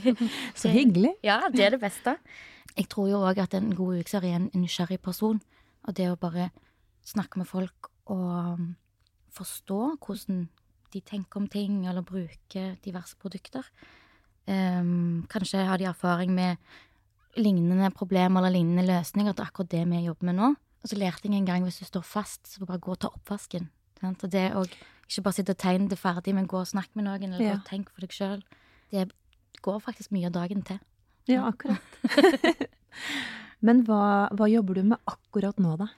så 0.60 0.72
hyggelig. 0.72 1.14
Ja, 1.26 1.40
det 1.52 1.64
er 1.66 1.76
det 1.76 1.82
beste. 1.82 2.18
Jeg 2.76 2.90
tror 2.92 3.08
jo 3.10 3.22
òg 3.26 3.40
at 3.42 3.56
en 3.56 3.72
god 3.76 4.02
ukser 4.02 4.26
er 4.26 4.36
en 4.38 4.50
nysgjerrig 4.54 5.00
person. 5.02 5.40
Og 5.88 5.96
det 5.96 6.10
å 6.10 6.18
bare 6.20 6.50
snakke 7.06 7.40
med 7.40 7.48
folk 7.48 7.88
og 8.10 8.58
um, 8.60 8.70
forstå 9.32 9.80
hvordan 9.96 10.44
de 10.90 11.00
tenker 11.06 11.40
om 11.40 11.48
ting, 11.48 11.84
eller 11.88 12.04
bruker 12.04 12.74
diverse 12.84 13.16
produkter. 13.20 13.66
Um, 14.50 15.26
kanskje 15.30 15.64
har 15.64 15.78
de 15.78 15.86
erfaring 15.88 16.34
med 16.34 16.58
lignende 17.38 17.92
problemer 17.94 18.42
eller 18.42 18.58
lignende 18.58 18.88
løsninger 18.88 19.36
til 19.36 19.46
akkurat 19.46 19.70
det 19.70 19.84
vi 19.88 20.04
jobber 20.04 20.30
med 20.30 20.40
nå. 20.40 20.54
Og 20.80 20.88
så 20.90 20.96
lærte 20.98 21.28
jeg 21.28 21.36
en 21.36 21.46
gang 21.46 21.64
hvis 21.64 21.78
du 21.80 21.86
står 21.86 22.04
fast, 22.04 22.48
så 22.48 22.64
bare 22.66 22.80
gå 22.82 22.96
og 22.96 23.00
ta 23.00 23.10
oppvasken. 23.12 23.68
Og 24.06 24.26
det 24.32 24.46
å 24.56 24.64
ikke 25.10 25.24
bare 25.26 25.36
sitte 25.40 25.56
og 25.56 25.60
tegne 25.60 25.88
det 25.90 25.98
ferdig, 25.98 26.34
men 26.36 26.48
gå 26.50 26.60
og 26.60 26.68
snakke 26.70 26.94
med 26.94 27.08
noen, 27.08 27.32
eller 27.32 27.42
ja. 27.44 27.54
gå 27.56 27.62
og 27.64 27.68
tenke 27.68 27.94
for 27.94 28.04
deg 28.04 28.14
sjøl. 28.14 28.44
Det 28.92 29.08
går 29.64 29.80
faktisk 29.82 30.14
mye 30.14 30.28
av 30.30 30.36
dagen 30.36 30.62
til. 30.66 30.78
Ja, 31.28 31.48
akkurat. 31.50 31.98
men 33.66 33.82
hva, 33.88 34.30
hva, 34.34 34.48
jobber 34.50 34.80
du 34.80 34.92
med 34.92 35.10
akkurat 35.10 35.58
nå, 35.62 35.76
da? 35.80 35.90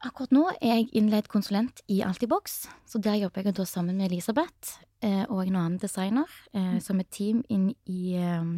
Akkurat 0.00 0.32
nå 0.32 0.46
er 0.56 0.80
jeg 0.80 0.88
innleid 0.96 1.28
konsulent 1.28 1.82
i 1.92 2.00
Altibox, 2.04 2.62
så 2.88 3.00
der 3.02 3.18
jobber 3.20 3.44
jeg 3.44 3.56
da 3.58 3.66
sammen 3.68 3.98
med 4.00 4.08
Elisabeth 4.08 4.78
eh, 5.04 5.26
og 5.28 5.44
en 5.44 5.58
annen 5.60 5.78
designer 5.80 6.30
eh, 6.54 6.76
mm. 6.76 6.80
som 6.84 7.02
et 7.02 7.10
team 7.12 7.42
inn 7.52 7.68
i 7.84 8.16
eh, 8.16 8.54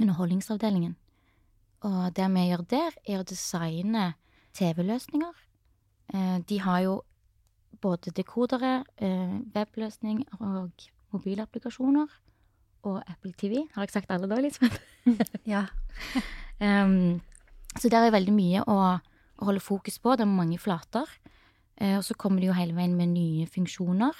underholdningsavdelingen. 0.00 0.96
Og 1.84 2.00
det 2.16 2.26
vi 2.32 2.46
gjør 2.48 2.64
der, 2.68 2.96
er 3.08 3.20
å 3.20 3.28
designe 3.28 4.06
TV-løsninger. 4.56 5.36
Eh, 6.14 6.38
de 6.48 6.60
har 6.64 6.82
jo 6.86 6.96
både 7.80 8.12
dekodere, 8.16 8.84
eh, 8.98 9.38
webløsning 9.54 10.24
og 10.40 10.70
mobilapplikasjoner. 11.14 12.08
Og 12.82 13.02
Apple 13.06 13.32
TV. 13.36 13.66
Har 13.74 13.84
jeg 13.84 13.92
sagt 13.92 14.10
alle 14.10 14.28
da, 14.28 14.38
Elisabeth? 14.40 14.80
ja. 15.54 15.66
um, 16.64 17.20
så 17.76 17.90
der 17.92 18.06
er 18.06 18.14
veldig 18.14 18.32
mye 18.32 18.62
å, 18.64 18.76
å, 18.96 19.44
holde 19.44 19.60
fokus 19.60 19.98
på. 20.00 20.16
Det 20.16 20.24
er 20.24 20.32
mange 20.32 20.58
flater. 20.58 21.08
Uh, 21.80 21.98
og 21.98 22.04
så 22.06 22.16
kommer 22.16 22.40
det 22.40 22.48
jo 22.48 22.56
hele 22.56 22.76
veien 22.76 22.96
med 22.96 23.12
nye 23.12 23.48
funksjoner. 23.52 24.16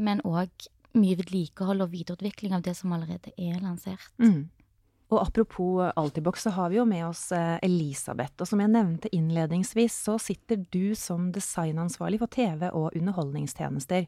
Men 0.00 0.24
òg 0.24 0.70
mye 0.96 1.18
vedlikehold 1.20 1.84
og 1.84 1.92
videreutvikling 1.92 2.56
av 2.56 2.64
det 2.64 2.74
som 2.78 2.92
allerede 2.96 3.32
er 3.36 3.60
lansert. 3.60 4.08
Mm. 4.20 4.48
Og 5.12 5.20
apropos 5.20 5.90
Altibox, 5.96 6.46
så 6.46 6.50
har 6.56 6.70
vi 6.72 6.78
jo 6.78 6.86
med 6.88 7.04
oss 7.04 7.26
eh, 7.36 7.58
Elisabeth. 7.62 8.38
Og 8.40 8.48
som 8.48 8.62
jeg 8.62 8.72
nevnte 8.72 9.10
innledningsvis, 9.12 9.96
så 10.06 10.16
sitter 10.20 10.62
du 10.72 10.94
som 10.96 11.28
designansvarlig 11.34 12.22
for 12.22 12.32
TV 12.32 12.70
og 12.70 12.96
underholdningstjenester. 12.96 14.06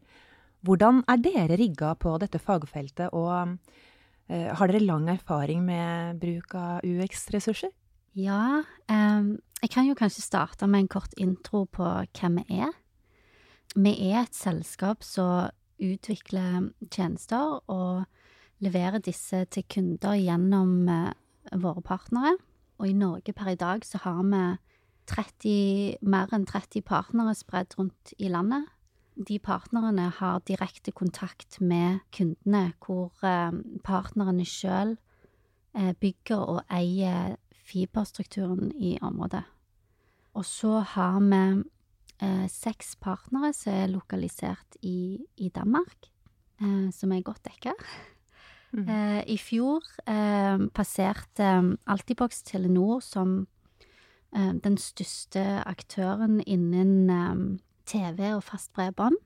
Hvordan 0.65 1.03
er 1.13 1.21
dere 1.21 1.59
rigga 1.61 1.93
på 2.01 2.15
dette 2.23 2.41
fagfeltet, 2.41 3.13
og 3.13 3.59
uh, 4.33 4.51
har 4.57 4.71
dere 4.71 4.81
lang 4.81 5.11
erfaring 5.13 5.61
med 5.67 6.23
bruk 6.23 6.55
av 6.57 6.87
UX-ressurser? 6.89 7.69
Ja, 8.17 8.63
um, 8.89 9.35
jeg 9.61 9.73
kan 9.75 9.91
jo 9.91 9.99
kanskje 9.99 10.25
starte 10.25 10.65
med 10.71 10.87
en 10.87 10.89
kort 10.97 11.13
intro 11.21 11.67
på 11.69 11.85
hvem 12.17 12.41
vi 12.41 12.63
er. 12.65 12.73
Vi 13.77 13.93
er 14.09 14.23
et 14.23 14.39
selskap 14.39 15.05
som 15.05 15.53
utvikler 15.83 16.71
tjenester 16.89 17.61
og 17.69 18.07
leverer 18.63 19.03
disse 19.03 19.45
til 19.53 19.67
kunder 19.71 20.17
gjennom 20.19 20.89
eh, 20.89 21.13
våre 21.61 21.83
partnere. 21.85 22.37
Og 22.79 22.89
i 22.91 22.97
Norge 22.97 23.35
per 23.37 23.53
i 23.53 23.59
dag 23.59 23.85
så 23.87 24.01
har 24.03 24.23
vi 24.23 24.45
30, 25.11 25.99
mer 26.03 26.33
enn 26.35 26.47
30 26.49 26.83
partnere 26.87 27.35
spredd 27.37 27.77
rundt 27.79 28.15
i 28.19 28.31
landet. 28.33 28.67
De 29.15 29.39
partnerne 29.39 30.09
har 30.17 30.43
direkte 30.49 30.91
kontakt 30.91 31.61
med 31.61 32.01
kundene, 32.15 32.73
hvor 32.83 33.13
eh, 33.23 33.55
partnerne 33.87 34.47
sjøl 34.49 34.97
eh, 35.77 35.93
bygger 36.01 36.49
og 36.57 36.65
eier 36.73 37.37
fiberstrukturen 37.65 38.73
i 38.77 38.97
området. 39.03 39.45
Og 40.35 40.45
så 40.45 40.81
har 40.83 41.21
vi 41.23 41.45
seks 42.49 42.95
partnere 43.03 43.51
som 43.53 43.75
er 43.75 43.91
lokalisert 43.91 44.77
i, 44.83 45.19
i 45.37 45.49
Danmark, 45.53 46.09
som 46.95 47.13
er 47.13 47.25
godt 47.27 47.43
dekka. 47.45 47.75
Mm. 48.75 48.89
Eh, 48.89 49.23
I 49.31 49.37
fjor 49.39 49.85
eh, 50.11 50.59
passerte 50.75 51.47
um, 51.59 51.77
Altibox 51.87 52.43
Telenor 52.43 53.01
som 53.01 53.47
eh, 54.35 54.51
den 54.65 54.77
største 54.83 55.63
aktøren 55.63 56.41
innen 56.41 57.11
um, 57.11 57.45
TV 57.87 58.33
og 58.35 58.43
fast 58.43 58.73
bredbånd. 58.75 59.17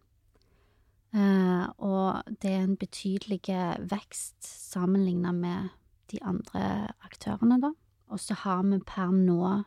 Eh, 1.16 1.64
og 1.80 2.28
det 2.42 2.52
er 2.52 2.66
en 2.66 2.76
betydelig 2.76 3.40
vekst 3.88 4.44
sammenlignet 4.44 5.34
med 5.34 5.72
de 6.12 6.20
andre 6.22 6.92
aktørene, 7.04 7.60
da. 7.60 7.72
Og 8.08 8.20
så 8.20 8.34
har 8.34 8.62
vi 8.62 8.80
per 8.84 9.12
nå 9.12 9.62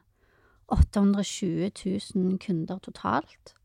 820 0.72 1.72
000 2.16 2.38
kunder 2.40 2.78
totalt 2.78 3.56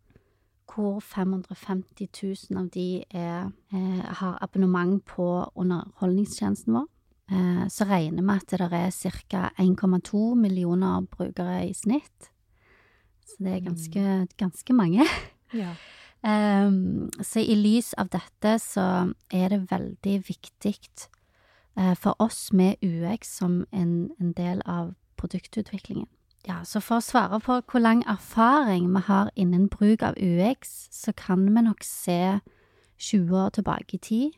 hvor 0.67 1.01
550 1.01 2.09
000 2.51 2.59
av 2.59 2.69
de 2.75 3.05
er, 3.11 3.51
er, 3.73 4.03
har 4.21 4.39
abonnement 4.43 5.05
på 5.05 5.27
underholdningstjenesten 5.55 6.75
vår. 6.77 6.87
Eh, 7.31 7.67
så 7.69 7.87
regner 7.89 8.23
vi 8.23 8.37
at 8.37 8.55
det 8.55 8.69
er 8.73 9.21
ca. 9.31 9.51
1,2 9.59 10.35
millioner 10.35 11.07
brukere 11.11 11.69
i 11.69 11.75
snitt. 11.75 12.31
Så 13.27 13.37
det 13.39 13.55
er 13.57 13.65
ganske, 13.67 14.01
mm. 14.01 14.29
ganske 14.39 14.73
mange. 14.73 15.07
Ja. 15.55 15.75
Um, 16.23 17.11
så 17.23 17.41
i 17.41 17.55
lys 17.55 17.95
av 17.95 18.11
dette 18.15 18.59
så 18.63 19.13
er 19.31 19.49
det 19.51 19.71
veldig 19.71 20.17
viktig 20.29 20.77
uh, 21.79 21.95
for 21.95 22.15
oss 22.19 22.53
med 22.53 22.77
UX 22.83 23.37
som 23.39 23.65
en, 23.73 24.11
en 24.21 24.33
del 24.33 24.63
av 24.67 24.95
produktutviklingen. 25.17 26.09
Ja, 26.47 26.61
så 26.63 26.79
for 26.79 27.01
å 27.01 27.03
svare 27.03 27.41
på 27.43 27.59
hvor 27.67 27.83
lang 27.83 28.05
erfaring 28.07 28.87
vi 28.95 29.01
har 29.09 29.33
innen 29.35 29.67
bruk 29.69 30.05
av 30.07 30.15
UX, 30.15 30.87
så 30.95 31.11
kan 31.13 31.43
vi 31.43 31.63
nok 31.67 31.83
se 31.83 32.39
20 33.03 33.35
år 33.35 33.49
tilbake 33.57 33.99
i 33.99 33.99
tid. 33.99 34.37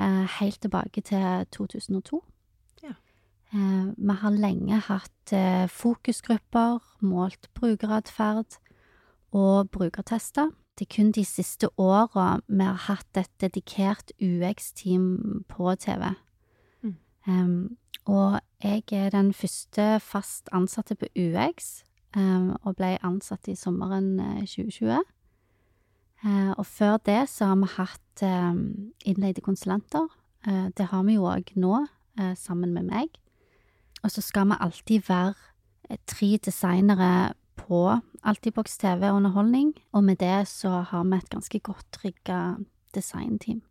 Eh, 0.00 0.24
helt 0.40 0.60
tilbake 0.60 1.02
til 1.04 1.46
2002. 1.52 2.22
Ja. 2.82 2.94
Eh, 3.52 3.92
vi 3.96 4.16
har 4.22 4.30
lenge 4.30 4.80
hatt 4.86 5.32
eh, 5.32 5.68
fokusgrupper, 5.68 6.80
målt 7.00 7.50
brukeratferd 7.54 8.56
og 9.32 9.70
brukertester. 9.70 10.48
Det 10.78 10.88
er 10.88 10.94
kun 10.96 11.12
de 11.12 11.24
siste 11.24 11.68
åra 11.76 12.40
vi 12.48 12.64
har 12.64 12.80
hatt 12.88 13.20
et 13.20 13.30
dedikert 13.40 14.12
UX-team 14.16 15.44
på 15.48 15.74
TV. 15.76 16.14
Og 17.28 18.40
jeg 18.62 18.82
er 18.92 19.10
den 19.12 19.32
første 19.36 20.00
fast 20.00 20.48
ansatte 20.52 20.94
på 20.94 21.06
UX, 21.16 21.82
og 22.64 22.76
ble 22.76 22.96
ansatt 23.06 23.48
i 23.48 23.54
sommeren 23.54 24.16
2020. 24.40 25.02
Uh, 26.20 26.30
eh, 26.30 26.50
og 26.58 26.66
før 26.66 26.96
det 27.06 27.28
så 27.32 27.52
har 27.52 27.56
vi 27.60 27.68
hatt 27.76 28.24
innleide 29.08 29.40
konsulenter. 29.40 30.08
Uh, 30.46 30.68
det 30.76 30.90
har 30.90 31.04
vi 31.06 31.14
jo 31.16 31.28
òg 31.28 31.52
nå, 31.56 31.86
sammen 32.36 32.74
med 32.74 32.90
meg. 32.90 33.14
Og 34.02 34.10
så 34.10 34.20
skal 34.20 34.50
vi 34.50 34.58
alltid 34.60 35.06
være 35.08 35.96
tre 36.06 36.36
designere 36.44 37.32
på 37.56 38.00
Altibox 38.24 38.76
TV 38.78 39.08
Underholdning, 39.08 39.74
og 39.92 40.04
med 40.04 40.16
det 40.20 40.48
så 40.48 40.82
har 40.90 41.04
vi 41.04 41.16
et 41.16 41.30
ganske 41.30 41.60
godt 41.60 42.04
rigga 42.04 42.56
designteam. 42.94 43.62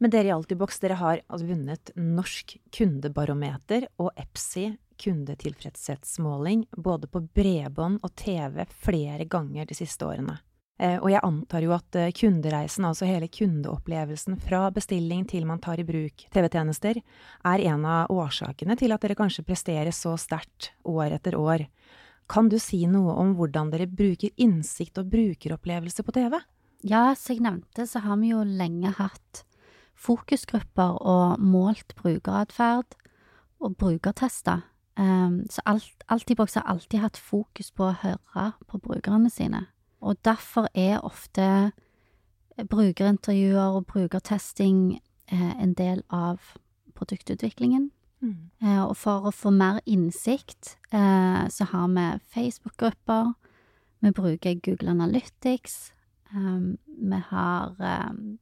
Men 0.00 0.12
dere 0.12 0.30
i 0.30 0.32
Altibox 0.32 0.80
dere 0.80 0.96
har 0.96 1.20
altså 1.28 1.46
vunnet 1.50 1.90
Norsk 2.00 2.54
kundebarometer 2.72 3.84
og 4.00 4.14
EPSI 4.16 4.70
kundetilfredshetsmåling 5.00 6.66
både 6.76 7.08
på 7.08 7.20
bredbånd 7.36 8.00
og 8.04 8.14
TV 8.16 8.64
flere 8.84 9.26
ganger 9.28 9.68
de 9.68 9.76
siste 9.76 10.08
årene. 10.08 10.38
Eh, 10.80 10.96
og 10.96 11.10
jeg 11.12 11.20
antar 11.24 11.64
jo 11.64 11.74
at 11.76 11.96
eh, 12.00 12.12
kundereisen, 12.16 12.86
altså 12.88 13.08
hele 13.08 13.28
kundeopplevelsen 13.28 14.38
fra 14.40 14.62
bestilling 14.72 15.26
til 15.28 15.44
man 15.48 15.60
tar 15.60 15.80
i 15.80 15.84
bruk 15.84 16.24
TV-tjenester, 16.32 17.02
er 17.52 17.64
en 17.68 17.84
av 17.84 18.12
årsakene 18.14 18.78
til 18.80 18.96
at 18.96 19.04
dere 19.04 19.18
kanskje 19.18 19.44
presterer 19.44 19.92
så 19.92 20.14
sterkt 20.20 20.72
år 20.88 21.18
etter 21.18 21.36
år. 21.36 21.66
Kan 22.30 22.48
du 22.48 22.56
si 22.62 22.86
noe 22.88 23.18
om 23.20 23.34
hvordan 23.36 23.72
dere 23.72 23.90
bruker 23.90 24.32
innsikt 24.40 25.02
og 25.02 25.12
brukeropplevelse 25.12 26.06
på 26.06 26.16
TV? 26.16 26.38
Ja, 26.88 27.10
som 27.18 27.36
jeg 27.36 27.44
nevnte, 27.44 27.84
så 27.84 28.00
har 28.00 28.16
vi 28.22 28.32
jo 28.32 28.40
lenge 28.46 28.94
hatt 28.96 29.44
fokusgrupper 30.00 30.96
og 31.04 31.40
målt 31.40 31.94
brukeratferd 31.98 32.96
og 33.60 33.76
brukertester. 33.76 34.64
Um, 34.96 35.44
så 35.50 35.62
alt, 35.66 36.04
Altibox 36.08 36.54
har 36.54 36.66
alltid 36.68 37.00
hatt 37.00 37.16
fokus 37.16 37.70
på 37.72 37.86
å 37.88 37.98
høre 38.02 38.50
på 38.68 38.80
brukerne 38.80 39.30
sine. 39.30 39.66
Og 40.00 40.16
derfor 40.24 40.66
er 40.74 41.04
ofte 41.04 41.72
brukerintervjuer 42.68 43.76
og 43.76 43.86
brukertesting 43.86 45.00
eh, 45.32 45.62
en 45.62 45.74
del 45.74 46.02
av 46.10 46.38
produktutviklingen. 46.94 47.90
Mm. 48.20 48.50
Eh, 48.62 48.82
og 48.84 48.96
for 48.96 49.28
å 49.28 49.34
få 49.34 49.52
mer 49.54 49.80
innsikt, 49.86 50.76
eh, 50.92 51.46
så 51.48 51.68
har 51.72 51.88
vi 51.88 52.06
Facebook-grupper. 52.34 53.32
Vi 54.00 54.10
bruker 54.10 54.60
Google 54.64 54.90
Analytics. 54.90 55.92
Um, 56.34 56.78
vi 56.86 57.16
har 57.30 57.74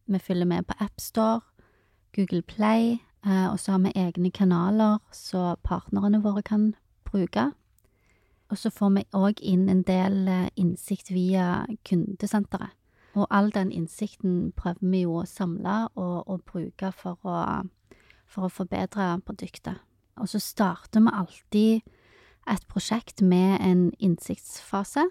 Vi 0.07 0.19
følger 0.19 0.45
med 0.45 0.67
på 0.67 0.75
AppStore, 0.79 1.41
Google 2.19 2.43
Play, 2.43 2.99
uh, 3.27 3.53
og 3.53 3.61
så 3.61 3.73
har 3.73 3.79
vi 3.79 3.93
egne 3.95 4.31
kanaler 4.35 4.99
så 5.15 5.55
partnerne 5.63 6.19
våre 6.23 6.43
kan 6.43 6.73
bruke. 7.07 7.53
Og 8.51 8.59
så 8.59 8.71
får 8.71 8.91
vi 8.97 9.05
òg 9.15 9.43
inn 9.45 9.69
en 9.69 9.85
del 9.87 10.27
uh, 10.27 10.49
innsikt 10.57 11.13
via 11.15 11.67
kundesenteret. 11.87 12.75
Og 13.15 13.27
all 13.31 13.53
den 13.55 13.71
innsikten 13.73 14.53
prøver 14.57 14.91
vi 14.91 15.05
jo 15.05 15.21
å 15.21 15.27
samle 15.27 15.89
og, 15.95 16.27
og 16.27 16.43
bruke 16.47 16.91
for 16.95 17.19
å, 17.23 17.39
for 18.27 18.47
å 18.47 18.53
forbedre 18.53 19.15
produktet. 19.27 19.79
Og 20.19 20.29
så 20.29 20.43
starter 20.43 21.03
vi 21.07 21.15
alltid 21.15 21.95
et 22.49 22.67
prosjekt 22.71 23.23
med 23.23 23.59
en 23.63 23.89
innsiktsfase. 23.99 25.07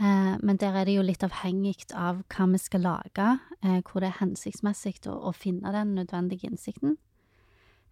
Eh, 0.00 0.36
men 0.42 0.56
der 0.56 0.74
er 0.74 0.84
det 0.88 0.96
jo 0.96 1.06
litt 1.06 1.22
avhengig 1.22 1.86
av 1.94 2.24
hva 2.34 2.46
vi 2.50 2.58
skal 2.58 2.82
lage, 2.82 3.26
eh, 3.62 3.80
hvor 3.86 4.02
det 4.02 4.10
er 4.10 4.20
hensiktsmessig 4.20 4.96
å, 5.06 5.30
finne 5.32 5.70
den 5.72 5.94
nødvendige 5.94 6.50
innsikten. 6.50 6.96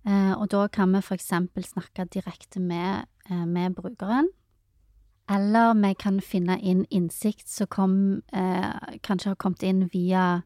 Eh, 0.04 0.32
og 0.34 0.48
da 0.50 0.66
kan 0.66 0.90
vi 0.90 1.02
eksempel 1.14 1.64
snakke 1.64 2.08
direkte 2.10 2.60
med, 2.60 3.06
med 3.30 3.76
brukeren. 3.76 4.30
Eller 5.30 5.74
vi 5.78 5.94
kan 5.94 6.18
finne 6.20 6.58
inn 6.58 6.84
innsikt 6.90 7.48
som 7.48 7.68
kom, 7.70 7.94
kanskje 8.32 9.30
har 9.30 9.38
kommet 9.38 9.62
inn 9.62 9.86
via 9.92 10.42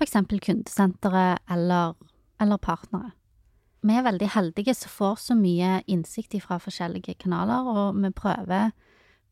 eksempel 0.00 0.40
kundesenteret 0.40 1.38
eller, 1.50 1.92
eller 2.40 2.56
partnere. 2.56 3.12
Vi 3.84 3.92
er 3.92 4.02
veldig 4.02 4.30
heldige 4.32 4.74
som 4.74 4.90
får 4.90 5.20
så 5.20 5.36
mye 5.36 5.82
innsikt 5.86 6.34
fra 6.42 6.56
forskjellige 6.58 7.18
kanaler, 7.20 7.68
og 7.68 8.00
vi 8.00 8.10
prøver 8.10 8.72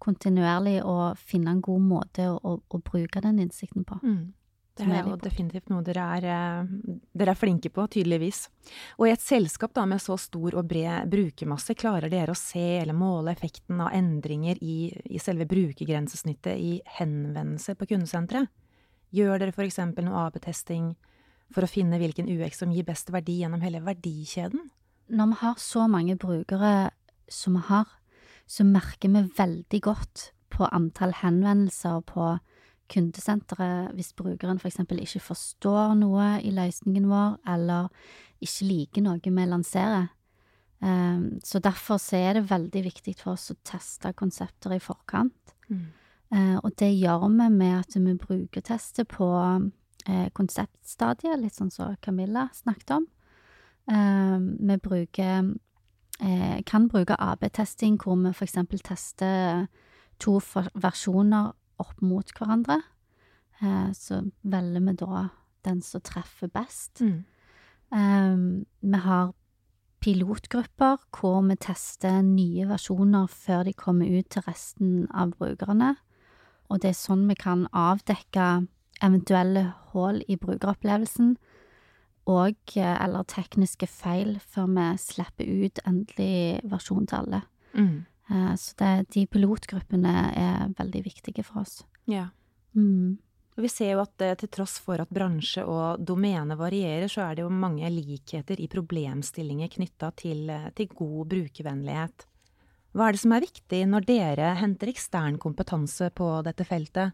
kontinuerlig 0.03 0.81
å 0.85 1.13
finne 1.19 1.55
en 1.55 1.65
god 1.65 1.85
måte 1.87 2.29
å, 2.31 2.39
å, 2.39 2.57
å 2.59 2.81
bruke 2.83 3.23
den 3.25 3.41
innsikten 3.43 3.87
på. 3.89 3.99
Mm. 4.03 4.33
Det 4.73 4.87
er 4.89 5.05
jo 5.05 5.19
definitivt 5.21 5.69
noe 5.69 5.85
dere 5.85 6.05
er, 6.17 6.27
eh, 6.33 7.01
dere 7.13 7.35
er, 7.35 7.39
flinke 7.39 7.69
på, 7.69 7.85
tydeligvis. 7.93 8.47
Og 8.97 9.05
i 9.07 9.13
et 9.13 9.21
selskap 9.21 9.75
da, 9.77 9.85
med 9.87 10.01
så 10.01 10.17
stor 10.17 10.57
og 10.57 10.69
bred 10.71 11.11
brukermasse, 11.13 11.77
klarer 11.77 12.09
dere 12.13 12.33
å 12.33 12.39
se 12.39 12.81
eller 12.81 12.97
måle 12.97 13.35
effekten 13.37 13.83
av 13.85 13.93
endringer 13.93 14.57
i, 14.65 14.89
i 15.13 15.21
selve 15.21 15.45
brukergrensesnittet 15.51 16.57
i 16.57 16.75
henvendelser 16.97 17.77
på 17.77 17.91
kundesenteret? 17.93 18.49
Gjør 19.13 19.43
dere 19.43 19.53
f.eks. 19.53 19.83
noe 20.01 20.25
AB-testing 20.25 20.95
for 21.53 21.67
å 21.67 21.69
finne 21.69 22.01
hvilken 22.01 22.33
UX 22.33 22.65
som 22.65 22.73
gir 22.73 22.89
best 22.89 23.13
verdi 23.13 23.43
gjennom 23.43 23.61
hele 23.61 23.85
verdikjeden? 23.85 24.71
når 25.13 25.27
vi 25.27 25.39
har 25.41 25.55
så 25.59 25.87
mange 25.89 26.17
brukere 26.17 26.91
som 27.29 27.57
vi 27.59 27.65
har, 27.69 27.89
så 28.53 28.65
merker 28.69 29.09
vi 29.15 29.23
veldig 29.39 29.81
godt 29.85 30.31
på 30.53 30.69
antall 30.69 31.15
henvendelser 31.23 32.03
på 32.09 32.35
kundesenteret 32.93 33.95
hvis 33.97 34.13
brukeren 34.19 34.61
for 34.61 34.69
eksempel 34.69 35.01
ikke 35.01 35.23
forstår 35.25 35.95
noe 35.97 36.35
i 36.45 36.53
løsningen 36.53 37.09
vår, 37.09 37.39
eller 37.55 37.89
ikke 38.43 38.69
liker 38.69 39.07
noe 39.07 39.23
vi 39.23 39.47
lanserer. 39.49 40.11
Um, 40.83 41.39
så 41.47 41.61
derfor 41.63 42.01
så 42.03 42.19
er 42.19 42.37
det 42.37 42.51
veldig 42.51 42.85
viktig 42.89 43.15
for 43.21 43.37
oss 43.37 43.53
å 43.55 43.59
teste 43.65 44.11
konsepter 44.19 44.75
i 44.75 44.83
forkant. 44.83 45.55
Mm. 45.71 45.85
Uh, 46.33 46.57
og 46.59 46.73
det 46.81 46.91
gjør 46.91 47.29
vi 47.29 47.49
med 47.55 47.77
at 47.79 47.97
vi 47.97 48.17
bruker 48.19 48.65
tester 48.67 49.07
på 49.07 49.29
uh, 49.31 50.29
konseptstadiet, 50.35 51.39
litt 51.39 51.55
sånn 51.55 51.71
som 51.71 51.95
Camilla 52.03 52.49
snakket 52.57 52.97
om. 52.99 53.07
Uh, 53.87 54.43
vi 54.59 54.81
bruker 54.83 55.53
kan 56.67 56.89
bruke 56.89 57.17
AB-testing, 57.19 57.97
hvor 57.99 58.15
vi 58.21 58.33
for 58.33 58.47
eksempel 58.47 58.79
tester 58.79 59.67
to 60.23 60.37
versjoner 60.79 61.53
opp 61.83 62.03
mot 62.03 62.31
hverandre. 62.39 62.81
så 63.95 64.21
velger 64.43 64.81
vi 64.81 64.93
da 64.99 65.29
den 65.65 65.83
som 65.83 66.01
treffer 66.01 66.51
best. 66.51 67.01
Mm. 67.01 67.25
Um, 67.93 68.67
vi 68.81 68.99
har 68.99 69.33
pilotgrupper 70.03 71.03
hvor 71.15 71.43
vi 71.47 71.57
tester 71.61 72.23
nye 72.27 72.67
versjoner 72.71 73.29
før 73.31 73.67
de 73.69 73.75
kommer 73.79 74.11
ut 74.19 74.31
til 74.31 74.47
resten 74.49 75.07
av 75.15 75.35
brukerne. 75.39 75.95
Og 76.71 76.83
det 76.83 76.93
er 76.93 76.99
sånn 76.99 77.27
vi 77.29 77.37
kan 77.39 77.67
avdekke 77.77 78.67
eventuelle 79.03 79.67
hull 79.93 80.23
i 80.29 80.39
brukeropplevelsen 80.41 81.37
og 82.31 82.77
eller 82.79 83.27
tekniske 83.27 83.89
feil 83.91 84.37
før 84.53 84.69
vi 84.77 84.87
slipper 85.03 85.49
ut 85.67 85.83
endelig 85.89 86.63
versjon 86.71 87.09
til 87.11 87.19
alle. 87.19 87.43
Mm. 87.75 88.05
Eh, 88.31 88.55
så 88.61 88.79
det, 88.79 88.93
de 89.17 89.27
pilotgruppene 89.27 90.15
er 90.39 90.73
veldig 90.79 91.05
viktige 91.09 91.45
for 91.47 91.65
oss. 91.65 91.83
Ja. 92.07 92.29
Mm. 92.77 93.19
Vi 93.61 93.69
ser 93.69 93.93
jo 93.93 94.01
at 94.01 94.17
til 94.41 94.49
tross 94.49 94.79
for 94.81 95.03
at 95.03 95.11
bransje 95.13 95.65
og 95.69 96.01
domene 96.09 96.57
varierer, 96.57 97.11
så 97.11 97.27
er 97.27 97.37
det 97.37 97.45
jo 97.45 97.53
mange 97.53 97.89
likheter 97.93 98.61
i 98.63 98.69
problemstillinger 98.73 99.69
knytta 99.75 100.09
til, 100.17 100.49
til, 100.79 100.95
god 100.97 101.29
brukervennlighet. 101.35 102.25
Hva 102.97 103.09
er 103.09 103.17
det 103.17 103.21
som 103.21 103.35
er 103.37 103.45
viktig 103.45 103.83
når 103.89 104.07
dere 104.09 104.55
henter 104.61 104.89
ekstern 104.93 105.37
kompetanse 105.41 106.09
på 106.17 106.31
dette 106.47 106.65
feltet? 106.69 107.13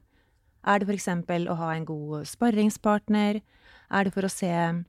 Er 0.62 0.78
det 0.78 0.88
for 0.88 0.98
eksempel 0.98 1.48
å 1.50 1.58
ha 1.58 1.72
en 1.74 1.86
god 1.88 2.26
sparringspartner? 2.26 3.40
Er 3.90 4.06
det 4.06 4.14
for 4.14 4.26
å 4.26 4.30
se 4.30 4.50
eh, 4.50 4.80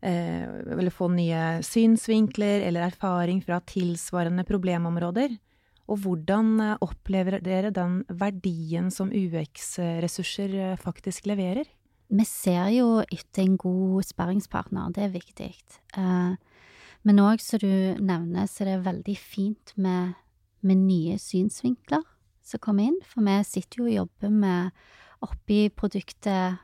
eller 0.00 0.92
få 0.94 1.08
nye 1.10 1.58
synsvinkler 1.66 2.62
eller 2.68 2.84
erfaring 2.86 3.40
fra 3.42 3.58
tilsvarende 3.66 4.44
problemområder? 4.46 5.34
Og 5.88 6.02
hvordan 6.04 6.58
eh, 6.60 6.76
opplever 6.84 7.38
dere 7.44 7.72
den 7.74 8.02
verdien 8.08 8.92
som 8.92 9.12
UX-ressurser 9.14 10.54
eh, 10.54 10.76
faktisk 10.80 11.28
leverer? 11.30 11.68
Vi 12.08 12.24
ser 12.28 12.70
jo 12.72 13.00
etter 13.04 13.44
en 13.44 13.56
god 13.60 14.04
sparringspartner, 14.08 14.92
det 14.96 15.06
er 15.06 15.16
viktig. 15.16 15.50
Eh, 15.96 16.36
men 17.08 17.24
òg, 17.24 17.40
som 17.40 17.60
du 17.62 17.72
nevner, 18.04 18.48
så 18.48 18.64
er 18.64 18.72
det 18.74 18.86
veldig 18.88 19.16
fint 19.20 19.72
med, 19.80 20.14
med 20.60 20.84
nye 20.84 21.18
synsvinkler 21.20 22.04
som 22.44 22.60
kommer 22.64 22.88
inn, 22.88 23.00
for 23.04 23.24
vi 23.24 23.36
sitter 23.44 23.82
jo 23.82 23.88
og 23.88 23.96
jobber 23.96 24.32
med 24.32 24.80
oppi 25.24 25.66
produktet 25.74 26.60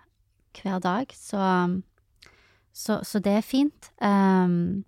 hver 0.54 0.80
dag, 0.84 1.10
så, 1.16 1.40
så, 2.74 2.98
så 3.06 3.20
det 3.22 3.38
er 3.38 3.46
fint. 3.46 3.90
Um, 4.02 4.84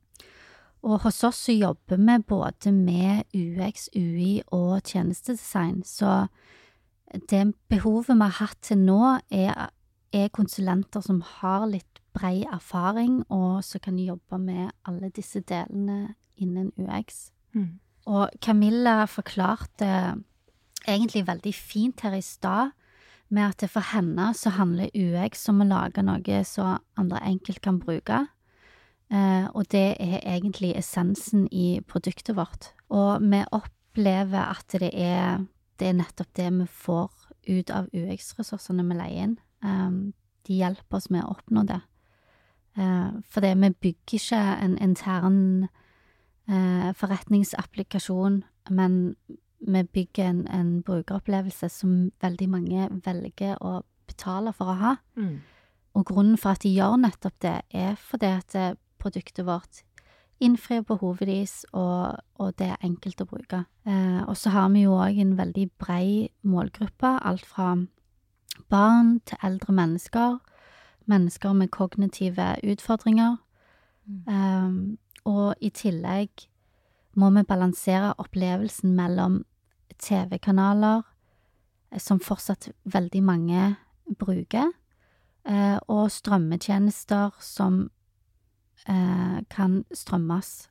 og 0.87 1.01
hos 1.07 1.23
oss 1.27 1.47
så 1.49 1.55
jobber 1.55 1.99
vi 1.99 2.19
både 2.29 2.73
med 2.75 3.25
UX, 3.35 3.89
UI 3.95 4.43
og 4.55 4.83
tjenestedesign, 4.87 5.83
så 5.87 6.27
det 7.31 7.55
behovet 7.71 8.15
vi 8.15 8.23
har 8.27 8.39
hatt 8.41 8.61
til 8.67 8.83
nå, 8.83 9.17
er, 9.31 9.71
er 10.13 10.35
konsulenter 10.35 11.03
som 11.03 11.23
har 11.41 11.67
litt 11.71 12.03
brei 12.17 12.45
erfaring, 12.45 13.23
og 13.31 13.65
som 13.65 13.83
kan 13.83 13.99
jobbe 13.99 14.39
med 14.41 14.71
alle 14.89 15.11
disse 15.15 15.43
delene 15.47 16.15
innen 16.37 16.73
UX. 16.79 17.31
Mm. 17.53 17.79
Og 18.07 18.31
Camilla 18.43 19.05
forklarte 19.11 19.89
egentlig 20.87 21.27
veldig 21.27 21.55
fint 21.55 22.01
her 22.07 22.15
i 22.15 22.23
stad, 22.23 22.71
med 23.29 23.49
at 23.49 23.61
det 23.63 23.71
for 23.73 23.85
henne 23.93 24.31
så 24.39 24.53
handler 24.55 24.95
UX 24.95 25.49
om 25.51 25.63
å 25.63 25.69
lage 25.69 26.05
noe 26.07 26.41
så 26.47 26.77
andre 26.99 27.23
enkelt 27.27 27.61
kan 27.65 27.81
bruke. 27.83 28.27
Eh, 29.11 29.47
og 29.55 29.69
det 29.71 29.97
er 30.03 30.19
egentlig 30.23 30.75
essensen 30.79 31.47
i 31.55 31.81
produktet 31.87 32.37
vårt. 32.37 32.73
Og 32.91 33.23
vi 33.23 33.43
opplever 33.55 34.51
at 34.51 34.79
det 34.81 34.91
er, 34.93 35.47
det 35.79 35.91
er 35.91 35.99
nettopp 36.01 36.33
det 36.39 36.51
vi 36.61 36.67
får 36.67 37.11
ut 37.47 37.71
av 37.71 37.91
UX-ressursene 37.95 38.87
vi 38.87 38.99
leier 38.99 39.29
inn. 39.29 39.37
Um, 39.63 40.15
de 40.47 40.59
hjelper 40.59 40.99
oss 40.99 41.11
med 41.11 41.25
å 41.25 41.35
oppnå 41.37 41.63
det. 41.67 41.81
Uh, 42.77 43.23
for 43.31 43.43
det, 43.43 43.55
vi 43.63 43.71
bygger 43.89 44.19
ikke 44.21 44.43
en 44.63 44.79
intern 44.83 45.43
forretningsapplikasjon, 46.47 48.37
men 48.71 48.93
vi 49.59 49.83
bygger 49.83 50.25
en, 50.31 50.47
en, 50.53 50.83
brukeropplevelse 50.83 51.69
som 51.73 52.11
veldig 52.23 52.49
mange 52.51 52.89
velger 53.05 53.57
å 53.65 53.81
betale 54.07 54.53
for 54.57 54.73
å 54.73 54.79
ha. 54.81 54.95
Mm. 55.17 55.41
Og 55.97 56.07
grunnen 56.07 56.37
for 56.39 56.53
at 56.53 56.63
de 56.63 56.75
gjør 56.75 56.99
nettopp 57.01 57.39
det, 57.43 57.59
er 57.71 57.97
fordi 57.97 58.33
at 58.37 58.57
produktet 59.01 59.47
vårt 59.47 59.83
innfrir 60.41 60.83
behovet 60.85 61.29
deres, 61.29 61.65
og, 61.73 62.19
og, 62.37 62.53
det 62.59 62.69
er 62.75 62.85
enkelt 62.85 63.21
å 63.25 63.29
bruke. 63.29 63.63
Eh, 63.89 64.21
og 64.29 64.37
så 64.37 64.53
har 64.53 64.69
vi 64.75 64.85
jo 64.85 64.97
òg 64.99 65.21
en 65.23 65.37
veldig 65.39 65.71
brei 65.81 66.29
målgruppe, 66.45 67.15
alt 67.25 67.47
fra 67.47 67.73
barn 68.73 69.21
til 69.25 69.41
eldre 69.45 69.73
mennesker, 69.73 70.37
mennesker 71.09 71.57
med 71.57 71.73
kognitive 71.73 72.55
utfordringer. 72.65 73.39
Mm. 74.05 74.21
Eh, 74.29 75.25
og 75.27 75.57
i 75.65 75.73
tillegg 75.75 76.47
må 77.17 77.31
vi 77.33 77.45
balansere 77.49 78.15
opplevelsen 78.21 78.93
mellom 78.97 79.41
TV-kanaler, 79.99 81.03
eh, 81.93 82.01
som 82.01 82.21
fortsatt 82.21 82.69
veldig 82.85 83.23
mange 83.25 83.77
bruker, 84.19 84.73
eh, 85.45 85.79
og 85.89 86.11
strømmetjenester 86.11 87.31
som 87.41 87.91
eh, 88.89 89.41
kan 89.51 89.85
strømmes. 89.93 90.69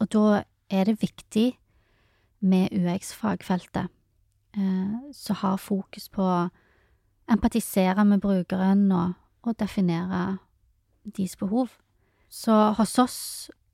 Og 0.00 0.08
da 0.12 0.42
er 0.70 0.84
det 0.84 1.00
viktig 1.00 1.58
med 2.40 2.68
UX-fagfeltet, 2.72 3.88
som 5.12 5.36
har 5.36 5.56
fokus 5.60 6.08
på 6.08 6.22
å 6.24 6.48
empatisere 7.28 8.04
med 8.04 8.20
brukeren 8.20 8.86
og, 8.92 9.12
og 9.42 9.58
definere 9.60 10.38
deres 11.04 11.36
behov. 11.36 11.68
Så 12.28 12.72
hos 12.78 12.98
oss 12.98 13.18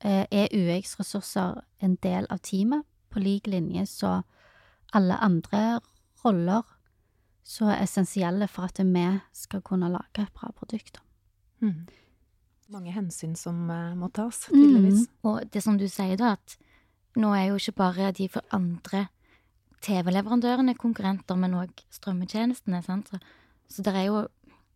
eh, 0.04 0.26
er 0.30 0.52
UX-ressurser 0.52 1.62
en 1.82 1.96
del 2.02 2.28
av 2.30 2.42
teamet, 2.46 2.86
på 3.12 3.20
lik 3.20 3.46
linje 3.46 3.84
så 3.90 4.22
alle 4.96 5.18
andre 5.20 5.80
roller 6.24 6.62
så 7.44 7.68
er 7.72 7.82
essensielle 7.82 8.46
for 8.48 8.70
at 8.70 8.78
vi 8.80 9.04
skal 9.36 9.60
kunne 9.60 9.90
lage 9.92 10.22
et 10.22 10.32
bra 10.32 10.48
produkt. 10.56 11.00
Mm 11.60 11.84
mange 12.72 12.92
hensyn 12.94 13.34
som 13.38 13.66
uh, 13.70 13.92
må 13.98 14.08
tas, 14.14 14.46
tydeligvis. 14.48 15.06
Mm. 15.06 15.16
Og 15.28 15.50
det 15.52 15.62
som 15.64 15.78
du 15.80 15.86
sier, 15.90 16.16
da, 16.20 16.34
at 16.38 16.56
nå 17.20 17.32
er 17.36 17.50
jo 17.50 17.58
ikke 17.60 17.78
bare 17.82 18.12
de 18.16 18.28
for 18.32 18.46
andre 18.54 19.06
TV-leverandørene 19.84 20.76
konkurrenter, 20.78 21.38
men 21.38 21.58
òg 21.58 21.84
strømmetjenestene, 21.92 22.82
sant. 22.86 23.12
Så, 23.12 23.20
så 23.68 23.84
det 23.86 23.94
er 23.98 24.08
jo 24.08 24.24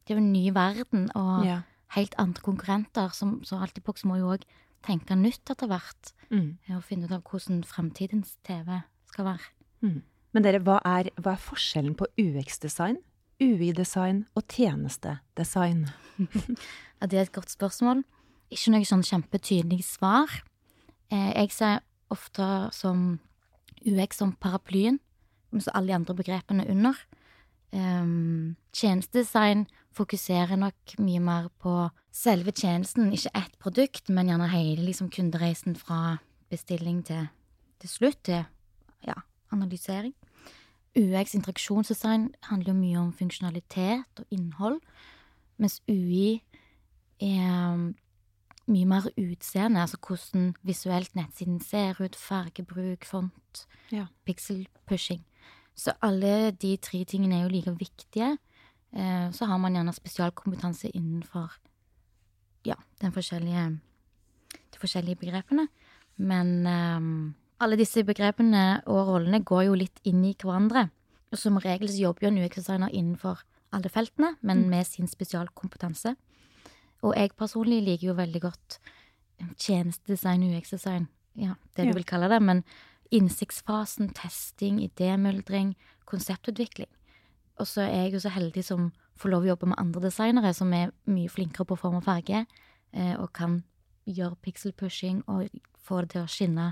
det 0.07 0.15
er 0.15 0.21
en 0.23 0.31
ny 0.31 0.45
verden 0.55 1.09
og 1.19 1.47
ja. 1.47 1.61
helt 1.97 2.15
andre 2.23 2.43
konkurrenter, 2.45 3.11
som, 3.17 3.41
så 3.47 3.59
Altibox 3.63 4.05
må 4.07 4.21
jo 4.21 4.37
òg 4.37 4.45
tenke 4.87 5.17
nytt 5.19 5.53
etter 5.53 5.71
hvert. 5.71 6.13
Mm. 6.31 6.57
Og 6.77 6.85
finne 6.87 7.09
ut 7.09 7.15
av 7.15 7.25
hvordan 7.27 7.63
fremtidens 7.67 8.37
TV 8.47 8.81
skal 9.11 9.29
være. 9.33 9.53
Mm. 9.85 10.01
Men 10.35 10.45
dere, 10.45 10.63
hva 10.65 10.81
er, 10.85 11.11
hva 11.21 11.35
er 11.35 11.43
forskjellen 11.43 11.97
på 11.97 12.09
UX-design, 12.21 12.99
UI-design 13.43 14.27
og 14.37 14.47
tjenestedesign? 14.53 15.87
Ja, 16.97 17.05
det 17.13 17.19
er 17.19 17.27
et 17.27 17.35
godt 17.35 17.51
spørsmål. 17.53 17.99
Ikke 18.49 18.71
noe 18.73 18.87
sånn 18.89 19.03
kjempetydelig 19.05 19.83
svar. 19.85 20.31
Eh, 21.13 21.33
jeg 21.43 21.51
ser 21.53 21.83
ofte 22.09 22.47
som 22.73 23.19
UX 23.85 24.17
som 24.23 24.33
paraplyen, 24.41 24.97
så 25.61 25.75
alle 25.75 25.93
de 25.93 25.97
andre 25.99 26.17
begrepene 26.17 26.65
under. 26.73 26.97
Um, 27.77 28.57
tjenestedesign 28.73 29.67
fokuserer 29.97 30.59
nok 30.61 30.97
mye 31.01 31.21
mer 31.25 31.49
på 31.63 31.73
selve 32.15 32.53
tjenesten, 32.53 33.11
ikke 33.13 33.33
ett 33.35 33.59
produkt, 33.63 34.11
men 34.13 34.29
gjerne 34.31 34.49
hele 34.53 34.85
liksom, 34.85 35.11
kundereisen 35.13 35.77
fra 35.77 36.19
bestilling 36.53 37.03
til, 37.07 37.29
til 37.81 37.91
slutt, 37.91 38.23
til 38.29 38.45
ja, 39.07 39.17
analysering. 39.53 40.15
UX, 40.97 41.35
interaksjonsdesign, 41.37 42.31
handler 42.49 42.73
jo 42.73 42.79
mye 42.79 42.99
om 43.03 43.13
funksjonalitet 43.13 44.21
og 44.23 44.27
innhold, 44.33 44.81
mens 45.61 45.83
UI 45.89 46.43
er 47.21 47.93
mye 48.67 48.89
mer 48.89 49.07
utseende, 49.21 49.81
altså 49.81 49.99
hvordan 50.03 50.55
visuelt 50.67 51.15
nettsiden 51.17 51.61
ser 51.61 52.01
ut, 52.03 52.17
fargebruk, 52.17 53.05
font, 53.05 53.67
Ja. 53.93 54.07
pixel-pushing. 54.27 55.23
Så 55.77 55.93
alle 56.03 56.51
de 56.51 56.77
tre 56.77 57.05
tingene 57.05 57.37
er 57.37 57.43
jo 57.43 57.49
like 57.49 57.79
viktige. 57.79 58.39
Eh, 58.93 59.31
så 59.33 59.47
har 59.47 59.59
man 59.59 59.75
gjerne 59.75 59.93
spesialkompetanse 59.95 60.91
innenfor 60.95 61.51
ja, 62.67 62.75
den 63.01 63.13
forskjellige, 63.13 63.79
de 64.53 64.79
forskjellige 64.81 65.17
begrepene. 65.21 65.69
Men 66.17 66.67
eh, 66.67 67.35
alle 67.65 67.77
disse 67.81 68.05
begrepene 68.05 68.83
og 68.87 69.07
rollene 69.09 69.43
går 69.45 69.67
jo 69.69 69.75
litt 69.75 70.01
inn 70.05 70.25
i 70.25 70.35
hverandre. 70.35 70.91
Og 71.33 71.39
som 71.39 71.59
regel 71.59 71.89
så 71.91 72.01
jobber 72.07 72.27
jo 72.27 72.29
en 72.33 72.39
UX-designer 72.45 72.93
innenfor 72.95 73.43
alle 73.75 73.91
feltene, 73.91 74.37
men 74.47 74.69
med 74.71 74.87
sin 74.87 75.09
spesialkompetanse. 75.11 76.15
Og 77.05 77.15
jeg 77.19 77.35
personlig 77.37 77.83
liker 77.85 78.07
jo 78.13 78.15
veldig 78.17 78.41
godt 78.41 78.79
tjenestedesign, 79.61 80.47
UX-design, 80.57 81.09
ja, 81.37 81.55
det 81.77 81.85
du 81.85 81.89
Ja. 81.91 81.95
vil 81.95 82.05
kalle 82.05 82.29
det. 82.29 82.41
Men 82.43 82.65
innsiktsfasen, 83.13 84.13
testing, 84.15 84.79
idémyldring, 84.81 85.75
konseptutvikling. 86.07 86.89
Og 87.57 87.69
så 87.69 87.87
er 87.87 88.07
jeg 88.07 88.17
jo 88.17 88.23
så 88.27 88.33
heldig 88.35 88.65
som 88.65 88.91
får 89.17 89.33
lov 89.33 89.47
å 89.47 89.51
jobbe 89.53 89.71
med 89.73 89.81
andre 89.81 90.07
designere 90.09 90.53
som 90.57 90.73
er 90.77 90.93
mye 91.09 91.31
flinkere 91.33 91.69
på 91.69 91.79
form 91.81 92.01
og 92.01 92.05
farge, 92.05 92.45
eh, 92.93 93.15
og 93.17 93.33
kan 93.37 93.63
gjøre 94.07 94.39
pixel-pushing 94.45 95.23
og 95.27 95.49
få 95.83 96.03
det 96.05 96.15
til 96.15 96.25
å 96.27 96.31
skinne 96.31 96.67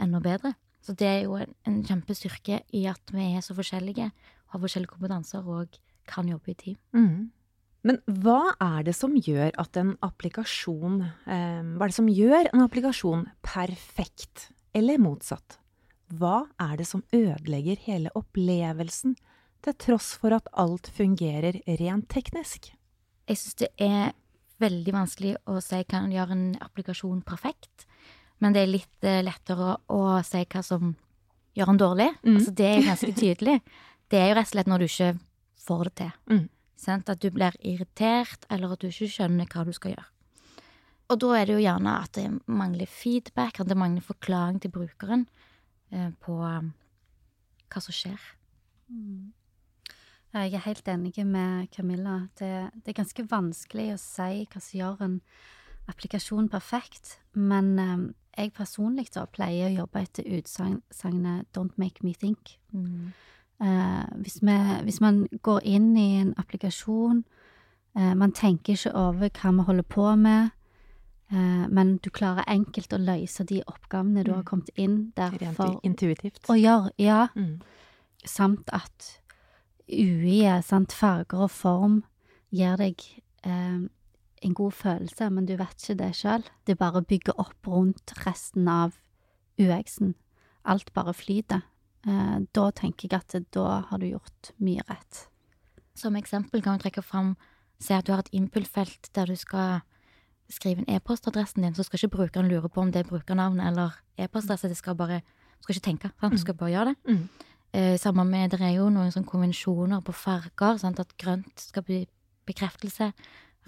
enda 0.00 0.20
bedre. 0.22 0.54
Så 0.84 0.94
det 0.98 1.08
er 1.08 1.20
jo 1.26 1.38
en, 1.38 1.54
en 1.68 1.80
kjempestyrke 1.86 2.62
i 2.74 2.84
at 2.90 3.14
vi 3.14 3.30
er 3.34 3.44
så 3.44 3.56
forskjellige, 3.56 4.10
har 4.48 4.62
forskjellige 4.62 4.94
kompetanser 4.94 5.46
og 5.46 5.78
kan 6.08 6.28
jobbe 6.30 6.52
i 6.52 6.58
team. 6.58 6.78
Mm. 6.96 7.30
Men 7.86 8.00
hva 8.24 8.54
er 8.60 8.82
det 8.88 8.94
som 8.98 9.14
gjør 9.14 9.52
at 9.60 9.78
en 9.78 9.94
applikasjon 10.04 11.00
eh, 11.04 11.62
Hva 11.78 11.86
er 11.86 11.92
det 11.92 11.96
som 11.96 12.10
gjør 12.10 12.50
en 12.50 12.64
applikasjon 12.64 13.26
perfekt, 13.46 14.48
eller 14.76 15.00
motsatt? 15.00 15.60
Hva 16.18 16.48
er 16.62 16.78
det 16.80 16.88
som 16.88 17.04
ødelegger 17.14 17.78
hele 17.84 18.10
opplevelsen, 18.18 19.14
til 19.68 19.76
tross 19.84 20.14
for 20.20 20.34
at 20.36 20.48
alt 20.56 20.88
fungerer 20.94 21.60
rent 21.80 22.08
teknisk? 22.12 22.70
Jeg 23.28 23.40
syns 23.40 23.58
det 23.60 23.68
er 23.82 24.14
veldig 24.62 24.94
vanskelig 24.94 25.34
å 25.46 25.58
si 25.62 25.82
hva 25.82 26.00
en 26.00 26.14
gjør 26.14 26.32
en 26.34 26.46
applikasjon 26.64 27.20
perfekt, 27.26 27.86
men 28.42 28.54
det 28.54 28.64
er 28.64 28.72
litt 28.72 29.06
eh, 29.06 29.20
lettere 29.24 29.74
å, 29.74 29.78
å 29.94 30.20
si 30.26 30.40
hva 30.44 30.62
som 30.64 30.94
gjør 31.58 31.72
den 31.72 31.80
dårlig. 31.82 32.08
Mm. 32.22 32.36
Altså, 32.36 32.54
det 32.58 32.68
er 32.68 32.86
ganske 32.86 33.14
tydelig. 33.18 33.60
Det 34.08 34.16
er 34.16 34.30
jo 34.30 34.36
rett 34.38 34.46
og 34.46 34.52
slett 34.54 34.68
når 34.70 34.80
du 34.80 34.84
ikke 34.86 35.08
får 35.60 35.82
det 35.84 35.90
til. 35.98 36.12
Mm. 36.32 36.44
At 36.96 37.10
du 37.20 37.26
blir 37.28 37.56
irritert, 37.60 38.46
eller 38.48 38.70
at 38.72 38.80
du 38.80 38.86
ikke 38.88 39.08
skjønner 39.12 39.50
hva 39.52 39.66
du 39.68 39.74
skal 39.76 39.92
gjøre. 39.92 40.06
Og 41.12 41.18
da 41.20 41.32
er 41.36 41.44
det 41.44 41.58
jo 41.58 41.60
gjerne 41.60 41.96
at 42.06 42.14
det 42.16 42.24
mangler 42.48 42.88
feedback, 42.88 43.60
at 43.60 43.68
det 43.68 43.76
mangler 43.76 44.06
forklaring 44.06 44.62
til 44.64 44.72
brukeren 44.72 45.26
eh, 45.92 46.08
på 46.24 46.38
eh, 46.48 46.70
hva 47.68 47.84
som 47.84 47.98
skjer. 47.98 48.30
Jeg 50.34 50.52
er 50.54 50.58
helt 50.66 50.88
enig 50.88 51.26
med 51.26 51.68
Camilla. 51.72 52.28
Det, 52.38 52.70
det 52.84 52.92
er 52.92 52.98
ganske 53.02 53.24
vanskelig 53.30 53.94
å 53.94 54.00
si 54.00 54.44
hva 54.44 54.60
som 54.60 54.78
gjør 54.78 55.04
en 55.06 55.20
applikasjon 55.88 56.50
perfekt, 56.52 57.14
men 57.32 57.70
eh, 57.80 58.42
jeg 58.42 58.52
personlig 58.54 59.08
da 59.14 59.24
pleier 59.26 59.70
å 59.70 59.76
jobbe 59.82 60.02
etter 60.04 60.28
utsagnet 60.36 61.46
'don't 61.56 61.78
make 61.80 62.04
me 62.04 62.12
think'. 62.12 62.58
Eh, 63.60 64.04
hvis, 64.22 64.38
vi, 64.42 64.56
hvis 64.84 65.00
man 65.00 65.26
går 65.42 65.60
inn 65.64 65.96
i 65.96 66.20
en 66.20 66.34
applikasjon, 66.38 67.24
eh, 67.96 68.14
man 68.14 68.32
tenker 68.32 68.76
ikke 68.76 68.94
over 68.94 69.28
hva 69.30 69.50
vi 69.56 69.62
holder 69.66 69.82
på 69.82 70.16
med, 70.16 70.50
eh, 71.32 71.66
men 71.68 71.96
du 71.96 72.10
klarer 72.10 72.44
enkelt 72.46 72.92
å 72.92 73.00
løse 73.00 73.44
de 73.44 73.62
oppgavene 73.66 74.24
du 74.24 74.32
har 74.34 74.42
kommet 74.44 74.70
inn 74.76 75.12
der 75.16 75.30
Rent 75.40 75.56
for 75.56 75.80
intuitivt. 75.82 76.44
å 76.48 76.54
gjøre, 76.54 76.90
ja, 76.98 77.28
Mm. 77.34 77.60
samt 78.24 78.68
at 78.72 79.18
UI-et, 79.88 80.64
sant, 80.66 80.92
farger 80.92 81.46
og 81.46 81.52
form, 81.52 82.02
gir 82.54 82.76
deg 82.80 83.02
eh, 83.44 83.88
en 84.44 84.54
god 84.54 84.76
følelse, 84.76 85.30
men 85.34 85.48
du 85.48 85.56
vet 85.58 85.82
ikke 85.82 85.98
det 85.98 86.12
sjøl. 86.16 86.44
Det 86.66 86.78
bare 86.78 87.02
bygger 87.02 87.38
opp 87.40 87.68
rundt 87.68 88.14
resten 88.24 88.68
av 88.70 88.96
UX-en. 89.58 90.14
Alt 90.68 90.92
bare 90.96 91.14
flyter. 91.16 91.64
Eh, 92.06 92.38
da 92.54 92.70
tenker 92.76 93.08
jeg 93.08 93.18
at 93.18 93.52
da 93.54 93.82
har 93.90 94.00
du 94.00 94.10
gjort 94.10 94.52
mye 94.62 94.84
rett. 94.88 95.26
Som 95.98 96.16
eksempel 96.16 96.62
kan 96.62 96.78
vi 96.78 96.86
trekke 96.86 97.02
fram 97.02 97.36
Se 97.78 97.94
at 97.94 98.08
du 98.08 98.10
har 98.10 98.24
et 98.24 98.32
input-felt 98.34 99.06
der 99.14 99.28
du 99.30 99.36
skal 99.38 99.84
skrive 100.50 100.82
inn 100.82 100.96
e-postadressen 100.96 101.62
din, 101.62 101.76
så 101.76 101.84
skal 101.86 102.00
ikke 102.00 102.16
brukeren 102.16 102.48
lure 102.50 102.66
på 102.72 102.82
om 102.82 102.90
det 102.90 103.04
er 103.04 103.10
brukernavn 103.10 103.60
eller 103.62 103.94
e-postadresse. 104.18 104.70
Det 104.72 104.80
skal 104.80 104.96
bare 104.98 105.20
Du 105.58 105.62
skal 105.62 105.74
ikke 105.74 105.84
tenke, 105.84 106.10
sant? 106.20 106.32
du 106.32 106.38
skal 106.38 106.54
bare 106.54 106.70
gjøre 106.70 106.90
det. 106.90 106.96
Mm. 107.06 107.28
Eh, 107.72 107.98
samme 107.98 108.24
med 108.24 108.50
Det 108.50 108.60
er 108.60 108.76
jo 108.78 108.88
noen 108.88 109.12
sånne 109.12 109.28
konvensjoner 109.28 110.00
på 110.00 110.12
farger, 110.12 110.78
sant? 110.78 111.00
at 111.00 111.16
grønt 111.20 111.60
skal 111.60 111.82
bli 111.82 112.06
bekreftelse. 112.48 113.12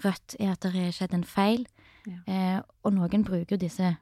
Rødt 0.03 0.35
er 0.39 0.51
at 0.51 0.61
det 0.61 0.71
har 0.73 0.91
skjedd 0.91 1.13
en 1.13 1.23
feil. 1.23 1.67
Ja. 2.07 2.21
Eh, 2.27 2.61
og 2.83 2.93
noen 2.93 3.23
bruker 3.23 3.55
jo 3.55 3.61
disse 3.61 3.97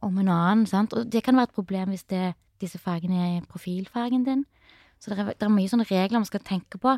om 0.00 0.18
en 0.18 0.28
annen, 0.28 0.66
sant. 0.66 0.94
Og 0.94 1.10
det 1.10 1.24
kan 1.24 1.34
være 1.34 1.50
et 1.50 1.56
problem 1.56 1.90
hvis 1.90 2.06
det, 2.06 2.34
disse 2.60 2.78
fargene 2.78 3.38
er 3.38 3.46
profilfargen 3.46 4.24
din. 4.24 4.44
Så 5.00 5.10
det 5.10 5.18
er, 5.18 5.32
det 5.34 5.46
er 5.46 5.54
mye 5.54 5.70
sånne 5.70 5.86
regler 5.90 6.18
man 6.18 6.26
skal 6.26 6.42
tenke 6.46 6.78
på, 6.78 6.96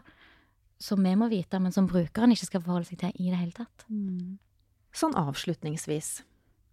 som 0.80 1.04
vi 1.04 1.14
må 1.16 1.28
vite, 1.28 1.58
men 1.60 1.72
som 1.72 1.88
brukeren 1.88 2.32
ikke 2.32 2.48
skal 2.48 2.62
forholde 2.64 2.88
seg 2.88 3.00
til 3.00 3.16
i 3.16 3.28
det 3.32 3.40
hele 3.40 3.52
tatt. 3.52 3.84
Sånn 4.96 5.16
avslutningsvis 5.16 6.22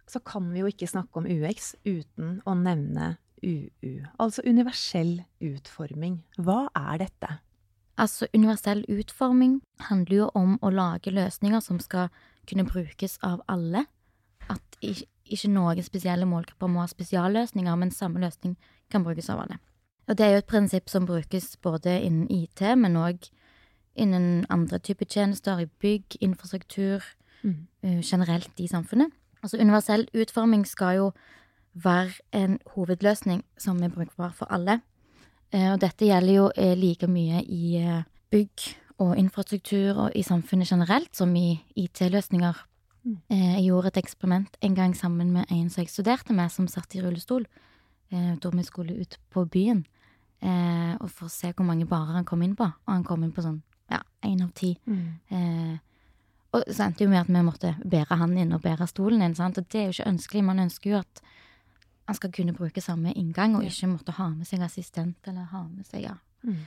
så 0.08 0.20
kan 0.24 0.46
vi 0.52 0.62
jo 0.62 0.70
ikke 0.70 0.88
snakke 0.88 1.20
om 1.20 1.28
UX 1.28 1.74
uten 1.84 2.38
å 2.48 2.54
nevne 2.56 3.18
UU, 3.42 4.06
altså 4.18 4.42
universell 4.46 5.24
utforming. 5.40 6.22
Hva 6.38 6.68
er 6.76 6.98
dette? 6.98 7.38
Altså, 7.98 8.26
universell 8.34 8.84
utforming 8.88 9.60
handler 9.88 10.16
jo 10.16 10.30
om 10.34 10.58
å 10.62 10.70
lage 10.70 11.10
løsninger 11.10 11.60
som 11.60 11.80
skal 11.80 12.08
kunne 12.46 12.64
brukes 12.64 13.18
av 13.22 13.40
alle. 13.48 13.86
At 14.48 14.78
ikke, 14.80 15.48
noen 15.50 15.82
spesielle 15.84 16.24
målgrupper 16.26 16.70
må 16.70 16.80
ha 16.80 16.86
spesialløsninger, 16.86 17.74
men 17.76 17.90
samme 17.90 18.20
løsning 18.22 18.56
kan 18.90 19.04
brukes 19.04 19.28
av 19.30 19.42
alle. 19.42 19.58
Og 20.08 20.16
det 20.16 20.24
er 20.26 20.30
jo 20.30 20.38
et 20.44 20.46
prinsipp 20.46 20.88
som 20.88 21.06
brukes 21.06 21.56
både 21.60 21.98
innen 22.00 22.30
IT, 22.30 22.62
men 22.76 22.96
òg 22.96 23.28
innen 23.98 24.46
andre 24.48 24.78
typer 24.78 25.04
tjenester, 25.06 25.58
i 25.60 25.66
bygg, 25.80 26.16
infrastruktur, 26.20 27.02
Mm. 27.44 27.66
eh, 27.84 28.00
generelt 28.02 28.60
i 28.60 28.66
samfunnet. 28.66 29.12
Altså 29.42 29.58
universell 29.60 30.08
utforming 30.14 30.66
skal 30.66 30.96
jo 30.96 31.12
være 31.84 32.12
en 32.32 32.58
hovedløsning 32.74 33.42
som 33.58 33.82
er 33.82 33.92
brukbar 33.94 34.32
for 34.36 34.50
alle. 34.50 34.80
Eh, 35.52 35.72
Og 35.72 35.80
dette 35.80 36.08
gjelder 36.08 36.34
jo 36.34 36.50
eh, 36.56 36.74
like 36.76 37.08
mye 37.08 37.42
i 37.44 37.76
eh, 37.80 38.02
bygg 38.30 38.66
og 38.98 39.16
infrastruktur 39.18 40.04
og 40.04 40.16
i 40.16 40.22
samfunnet 40.22 40.68
generelt 40.68 41.16
som 41.16 41.34
i 41.36 41.60
IT-løsninger. 41.76 42.64
Mm. 43.04 43.18
Jeg 43.30 43.64
gjorde 43.64 43.88
et 43.92 44.00
eksperiment 44.02 44.56
en 44.60 44.74
gang 44.74 44.96
sammen 44.96 45.30
med 45.32 45.46
en 45.50 45.70
som 45.70 45.82
jeg 45.84 45.92
studerte 45.92 46.34
med, 46.34 46.50
som 46.50 46.66
satt 46.68 46.96
i 46.96 47.00
rullestol, 47.00 47.46
da 48.10 48.50
vi 48.52 48.64
skulle 48.66 48.98
ut 48.98 49.14
på 49.30 49.44
byen, 49.44 49.84
og 50.98 51.06
for 51.14 51.28
å 51.28 51.30
se 51.30 51.52
hvor 51.52 51.64
mange 51.64 51.86
barer 51.86 52.18
han 52.18 52.26
kom 52.26 52.42
inn 52.42 52.56
på. 52.58 52.66
Og 52.66 52.90
han 52.90 53.04
kom 53.06 53.22
inn 53.22 53.32
på 53.32 53.44
sånn, 53.46 53.62
ja, 53.88 54.02
én 54.26 54.42
av 54.42 54.50
ti. 54.58 54.74
Mm. 54.84 55.78
og 56.52 56.66
så 56.66 56.88
endte 56.88 57.06
jo 57.06 57.12
med 57.14 57.22
at 57.22 57.30
vi 57.30 57.46
måtte 57.46 57.74
bære 57.84 58.18
han 58.18 58.36
inn 58.36 58.52
og 58.52 58.64
bære 58.66 58.90
stolen 58.90 59.22
inn, 59.22 59.38
sant? 59.38 59.62
og 59.62 59.70
det 59.70 59.78
er 59.78 59.86
jo 59.86 59.94
ikke 59.94 60.10
ønskelig. 60.10 60.44
Man 60.44 60.64
ønsker 60.66 60.90
jo 60.90 61.00
at 61.04 61.22
han 62.08 62.16
skal 62.16 62.32
kunne 62.32 62.54
bruke 62.56 62.80
samme 62.80 63.12
inngang, 63.12 63.56
og 63.56 63.66
ikke 63.68 63.90
måtte 63.90 64.14
ha 64.16 64.30
med 64.32 64.48
seg 64.48 64.62
assistent 64.64 65.26
eller 65.28 65.50
ha 65.50 65.66
med 65.68 65.84
seg, 65.84 66.06
ja. 66.06 66.14
Mm. 66.40 66.62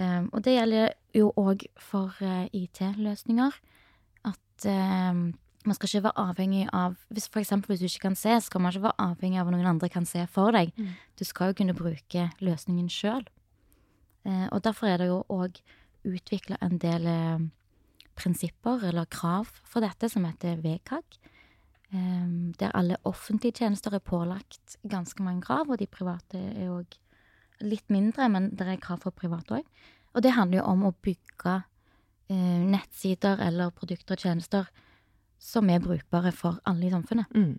Um, 0.00 0.26
og 0.32 0.42
det 0.42 0.56
gjelder 0.56 0.96
jo 1.14 1.28
òg 1.38 1.62
for 1.78 2.16
uh, 2.24 2.48
IT-løsninger. 2.56 3.54
At 4.26 4.66
eh, 4.68 5.14
man 5.64 5.76
skal 5.76 5.88
ikke 5.88 6.02
være 6.04 6.24
avhengig 6.28 6.66
av 6.76 6.96
hvis 7.08 7.28
For 7.32 7.40
eksempel 7.40 7.72
hvis 7.72 7.80
du 7.80 7.86
ikke 7.88 8.08
kan 8.08 8.16
se, 8.18 8.34
skal 8.44 8.60
man 8.60 8.74
ikke 8.74 8.88
være 8.88 9.06
avhengig 9.06 9.40
av 9.40 9.48
at 9.48 9.54
noen 9.54 9.70
andre 9.70 9.88
kan 9.88 10.08
se 10.08 10.26
for 10.28 10.52
deg. 10.56 10.74
Mm. 10.76 10.90
Du 11.16 11.24
skal 11.24 11.50
jo 11.50 11.58
kunne 11.60 11.76
bruke 11.76 12.26
løsningen 12.42 12.90
sjøl. 12.92 13.22
Uh, 14.26 14.48
og 14.50 14.64
derfor 14.66 14.90
er 14.90 15.00
det 15.00 15.08
jo 15.08 15.22
òg 15.32 15.62
utvikla 16.08 16.58
en 16.64 16.78
del 16.82 17.06
uh, 17.06 17.46
prinsipper 18.18 18.90
eller 18.90 19.06
krav 19.06 19.54
for 19.64 19.86
dette 19.86 20.10
som 20.10 20.26
heter 20.26 20.60
VKG. 20.60 21.20
Eh, 21.92 22.52
der 22.60 22.70
alle 22.76 22.96
offentlige 23.04 23.52
tjenester 23.52 23.94
er 23.94 23.98
pålagt 23.98 24.76
ganske 24.88 25.22
mange 25.22 25.42
krav, 25.42 25.70
og 25.70 25.78
de 25.78 25.86
private 25.90 26.38
er 26.38 26.70
òg 26.70 26.98
litt 27.60 27.90
mindre, 27.90 28.28
men 28.28 28.50
det 28.54 28.66
er 28.66 28.80
krav 28.80 29.02
for 29.02 29.10
private 29.10 29.58
òg. 29.58 29.66
Og 30.14 30.22
det 30.22 30.34
handler 30.36 30.60
jo 30.60 30.68
om 30.70 30.84
å 30.86 30.94
bygge 31.02 31.56
eh, 32.30 32.60
nettsider 32.66 33.42
eller 33.46 33.74
produkter 33.74 34.14
og 34.14 34.24
tjenester 34.24 34.70
som 35.40 35.70
er 35.72 35.82
brukbare 35.82 36.32
for 36.36 36.60
alle 36.68 36.86
i 36.86 36.92
samfunnet. 36.92 37.30
Mm. 37.34 37.58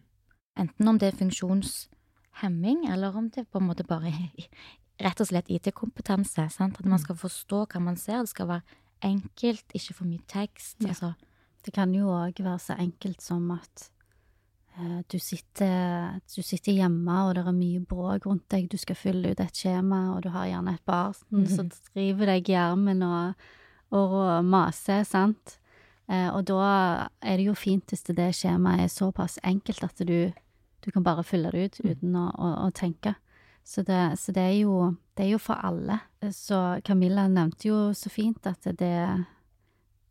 Enten 0.62 0.88
om 0.88 1.00
det 1.00 1.10
er 1.10 1.18
funksjonshemming, 1.20 2.86
eller 2.92 3.16
om 3.18 3.30
det 3.34 3.48
på 3.50 3.60
en 3.60 3.68
måte 3.68 3.88
bare 3.88 4.12
er 4.12 4.48
rett 5.06 5.24
og 5.24 5.28
slett 5.28 5.50
IT-kompetanse. 5.50 6.48
At 6.48 6.86
man 6.86 7.02
skal 7.02 7.18
forstå 7.18 7.66
hva 7.66 7.82
man 7.84 7.98
ser. 7.98 8.22
Det 8.22 8.36
skal 8.36 8.52
være 8.52 8.80
enkelt, 9.02 9.66
ikke 9.74 9.96
for 9.98 10.08
mye 10.08 10.24
tekst. 10.30 10.78
Ja. 10.80 10.94
Altså, 10.94 11.14
Det 11.66 11.74
kan 11.74 11.92
jo 11.94 12.08
òg 12.10 12.40
være 12.42 12.60
så 12.60 12.74
enkelt 12.74 13.22
som 13.22 13.52
at 13.52 13.92
du 15.12 15.18
sitter, 15.20 16.20
du 16.32 16.42
sitter, 16.42 16.72
hjemme, 16.72 17.16
og 17.28 17.36
det 17.36 17.44
er 17.44 17.56
mye 17.56 17.82
bråk 17.86 18.26
rundt 18.26 18.46
deg, 18.54 18.70
du 18.72 18.78
skal 18.80 18.98
fylle 18.98 19.34
ut 19.34 19.42
et 19.44 19.58
skjema, 19.58 20.16
og 20.16 20.24
du 20.24 20.30
har 20.34 20.48
gjerne 20.48 20.76
et 20.78 20.86
barn 20.88 21.48
som 21.50 21.68
driver 21.92 22.32
deg 22.32 22.50
i 22.50 22.56
armen 22.58 23.04
og, 23.06 23.50
og 23.92 24.16
maser, 24.48 25.04
sant? 25.08 25.58
Eh, 26.12 26.30
og 26.36 26.46
da 26.50 26.62
er 27.24 27.40
det 27.40 27.46
jo 27.48 27.56
fint 27.56 27.92
hvis 27.92 28.04
det 28.10 28.32
skjemaet 28.36 28.86
er 28.86 28.92
såpass 28.92 29.38
enkelt 29.48 29.84
at 29.86 30.02
du, 30.08 30.32
du 30.84 30.92
kan 30.92 31.06
bare 31.06 31.24
fylle 31.24 31.52
det 31.54 31.66
ut 31.66 31.78
mm. 31.84 31.92
uten 31.92 32.16
å, 32.20 32.26
å, 32.36 32.54
å 32.66 32.72
tenke. 32.76 33.16
Så, 33.64 33.84
det, 33.88 34.18
så 34.20 34.34
det, 34.36 34.42
er 34.42 34.58
jo, 34.64 34.96
det, 35.16 35.26
er 35.26 35.30
jo, 35.36 35.40
for 35.40 35.62
alle. 35.62 36.00
Så 36.34 36.82
Camilla 36.84 37.28
nevnte 37.30 37.70
jo 37.70 37.94
så 37.96 38.10
fint 38.12 38.48
at 38.50 38.66
det, 38.66 38.98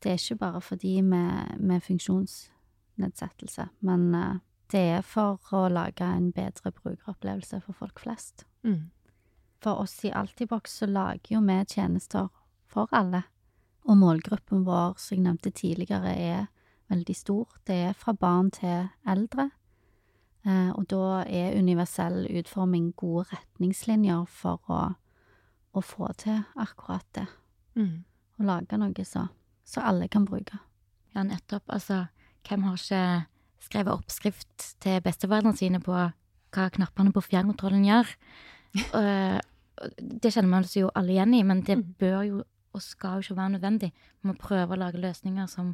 det 0.00 0.12
er 0.12 0.20
ikke 0.20 0.38
bare 0.40 0.60
for 0.64 0.80
de 0.80 1.02
med, 1.02 1.58
med 1.58 1.82
funksjonsnedsettelse, 1.84 3.66
men 3.84 4.14
uh, 4.14 4.38
det 4.70 4.80
er 4.98 5.02
for 5.06 5.40
å 5.56 5.66
lage 5.72 6.06
en 6.06 6.30
bedre 6.34 6.72
brukeropplevelse 6.74 7.60
for 7.64 7.76
folk 7.76 8.02
flest. 8.02 8.44
Mm. 8.62 8.90
For 9.60 9.82
oss 9.82 9.96
i 10.04 10.12
Altibox 10.14 10.78
så 10.80 10.88
lager 10.88 11.34
jo 11.34 11.42
vi 11.44 11.58
tjenester 11.68 12.28
for 12.70 12.88
alle, 12.96 13.24
og 13.88 13.98
målgruppen 13.98 14.64
vår, 14.64 14.94
som 15.00 15.16
jeg 15.16 15.24
nevnte 15.26 15.50
tidligere, 15.50 16.14
er 16.14 16.46
veldig 16.90 17.16
stor. 17.16 17.48
Det 17.66 17.78
er 17.90 17.98
fra 17.98 18.14
barn 18.14 18.50
til 18.54 18.88
eldre, 19.08 19.50
eh, 20.46 20.70
og 20.70 20.86
da 20.92 21.24
er 21.26 21.58
universell 21.58 22.26
utforming 22.30 22.92
gode 22.96 23.26
retningslinjer 23.32 24.24
for 24.30 24.70
å, 24.70 24.80
å 25.72 25.84
få 25.84 26.12
til 26.20 26.44
akkurat 26.56 27.06
det. 27.18 27.26
Mm. 27.74 28.04
Å 28.40 28.48
lage 28.48 28.78
noe 28.80 29.04
så, 29.04 29.26
så 29.64 29.84
alle 29.84 30.08
kan 30.08 30.24
bruke. 30.28 30.62
Ja, 31.14 31.24
nettopp. 31.26 31.66
Altså, 31.66 32.04
hvem 32.46 32.64
har 32.68 32.78
ikke 32.78 33.04
skrevet 33.60 33.94
oppskrift 33.94 34.70
til 34.82 35.02
besteforeldrene 35.04 35.58
sine 35.58 35.80
på 35.84 35.94
hva 35.94 36.66
knappene 36.74 37.12
på 37.14 37.22
fjernkontrollen 37.24 37.84
gjør. 37.86 38.14
det 40.22 40.32
kjenner 40.32 40.50
man 40.50 40.66
jo 40.74 40.90
alle 40.94 41.14
igjen 41.14 41.36
i, 41.38 41.44
men 41.46 41.62
det 41.66 41.78
mm. 41.80 41.84
bør 42.00 42.22
jo 42.28 42.42
og 42.70 42.82
skal 42.82 43.18
jo 43.18 43.24
ikke 43.24 43.36
være 43.36 43.54
nødvendig. 43.56 43.90
Vi 44.22 44.28
må 44.30 44.36
prøve 44.38 44.76
å 44.76 44.78
lage 44.78 45.00
løsninger 45.02 45.48
som 45.50 45.72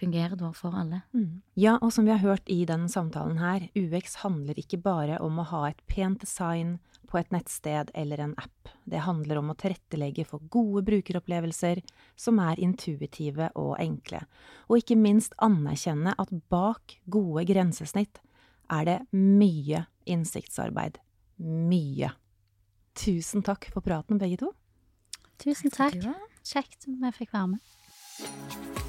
fungerer 0.00 0.36
da 0.40 0.50
for 0.56 0.74
alle. 0.76 1.02
Mm. 1.14 1.40
Ja, 1.60 1.76
og 1.80 1.92
som 1.94 2.06
vi 2.08 2.14
har 2.14 2.22
hørt 2.24 2.48
i 2.50 2.64
den 2.68 2.88
samtalen 2.88 3.38
her, 3.40 3.68
UX 3.76 4.20
handler 4.24 4.58
ikke 4.60 4.80
bare 4.82 5.20
om 5.22 5.40
å 5.40 5.48
ha 5.52 5.66
et 5.68 5.82
pent 5.90 6.22
design 6.24 6.78
på 7.10 7.18
et 7.18 7.32
nettsted 7.34 7.90
eller 7.98 8.22
en 8.22 8.34
app. 8.38 8.70
Det 8.86 9.02
handler 9.04 9.40
om 9.40 9.50
å 9.52 9.58
tilrettelegge 9.58 10.24
for 10.28 10.42
gode 10.52 10.84
brukeropplevelser 10.88 11.82
som 12.18 12.40
er 12.42 12.60
intuitive 12.62 13.50
og 13.58 13.74
enkle, 13.82 14.22
og 14.70 14.80
ikke 14.80 14.98
minst 14.98 15.34
anerkjenne 15.42 16.14
at 16.16 16.34
bak 16.52 16.98
gode 17.10 17.46
grensesnitt 17.50 18.22
er 18.70 18.86
det 18.86 18.98
mye 19.16 19.84
innsiktsarbeid. 20.10 21.00
Mye. 21.40 22.12
Tusen 23.00 23.42
takk 23.46 23.70
for 23.74 23.84
praten, 23.84 24.20
begge 24.20 24.42
to. 24.44 24.52
Tusen 25.40 25.72
takk. 25.74 25.98
Kjekt 26.44 26.86
vi 26.86 27.16
fikk 27.16 27.34
være 27.36 27.56
med. 27.56 28.88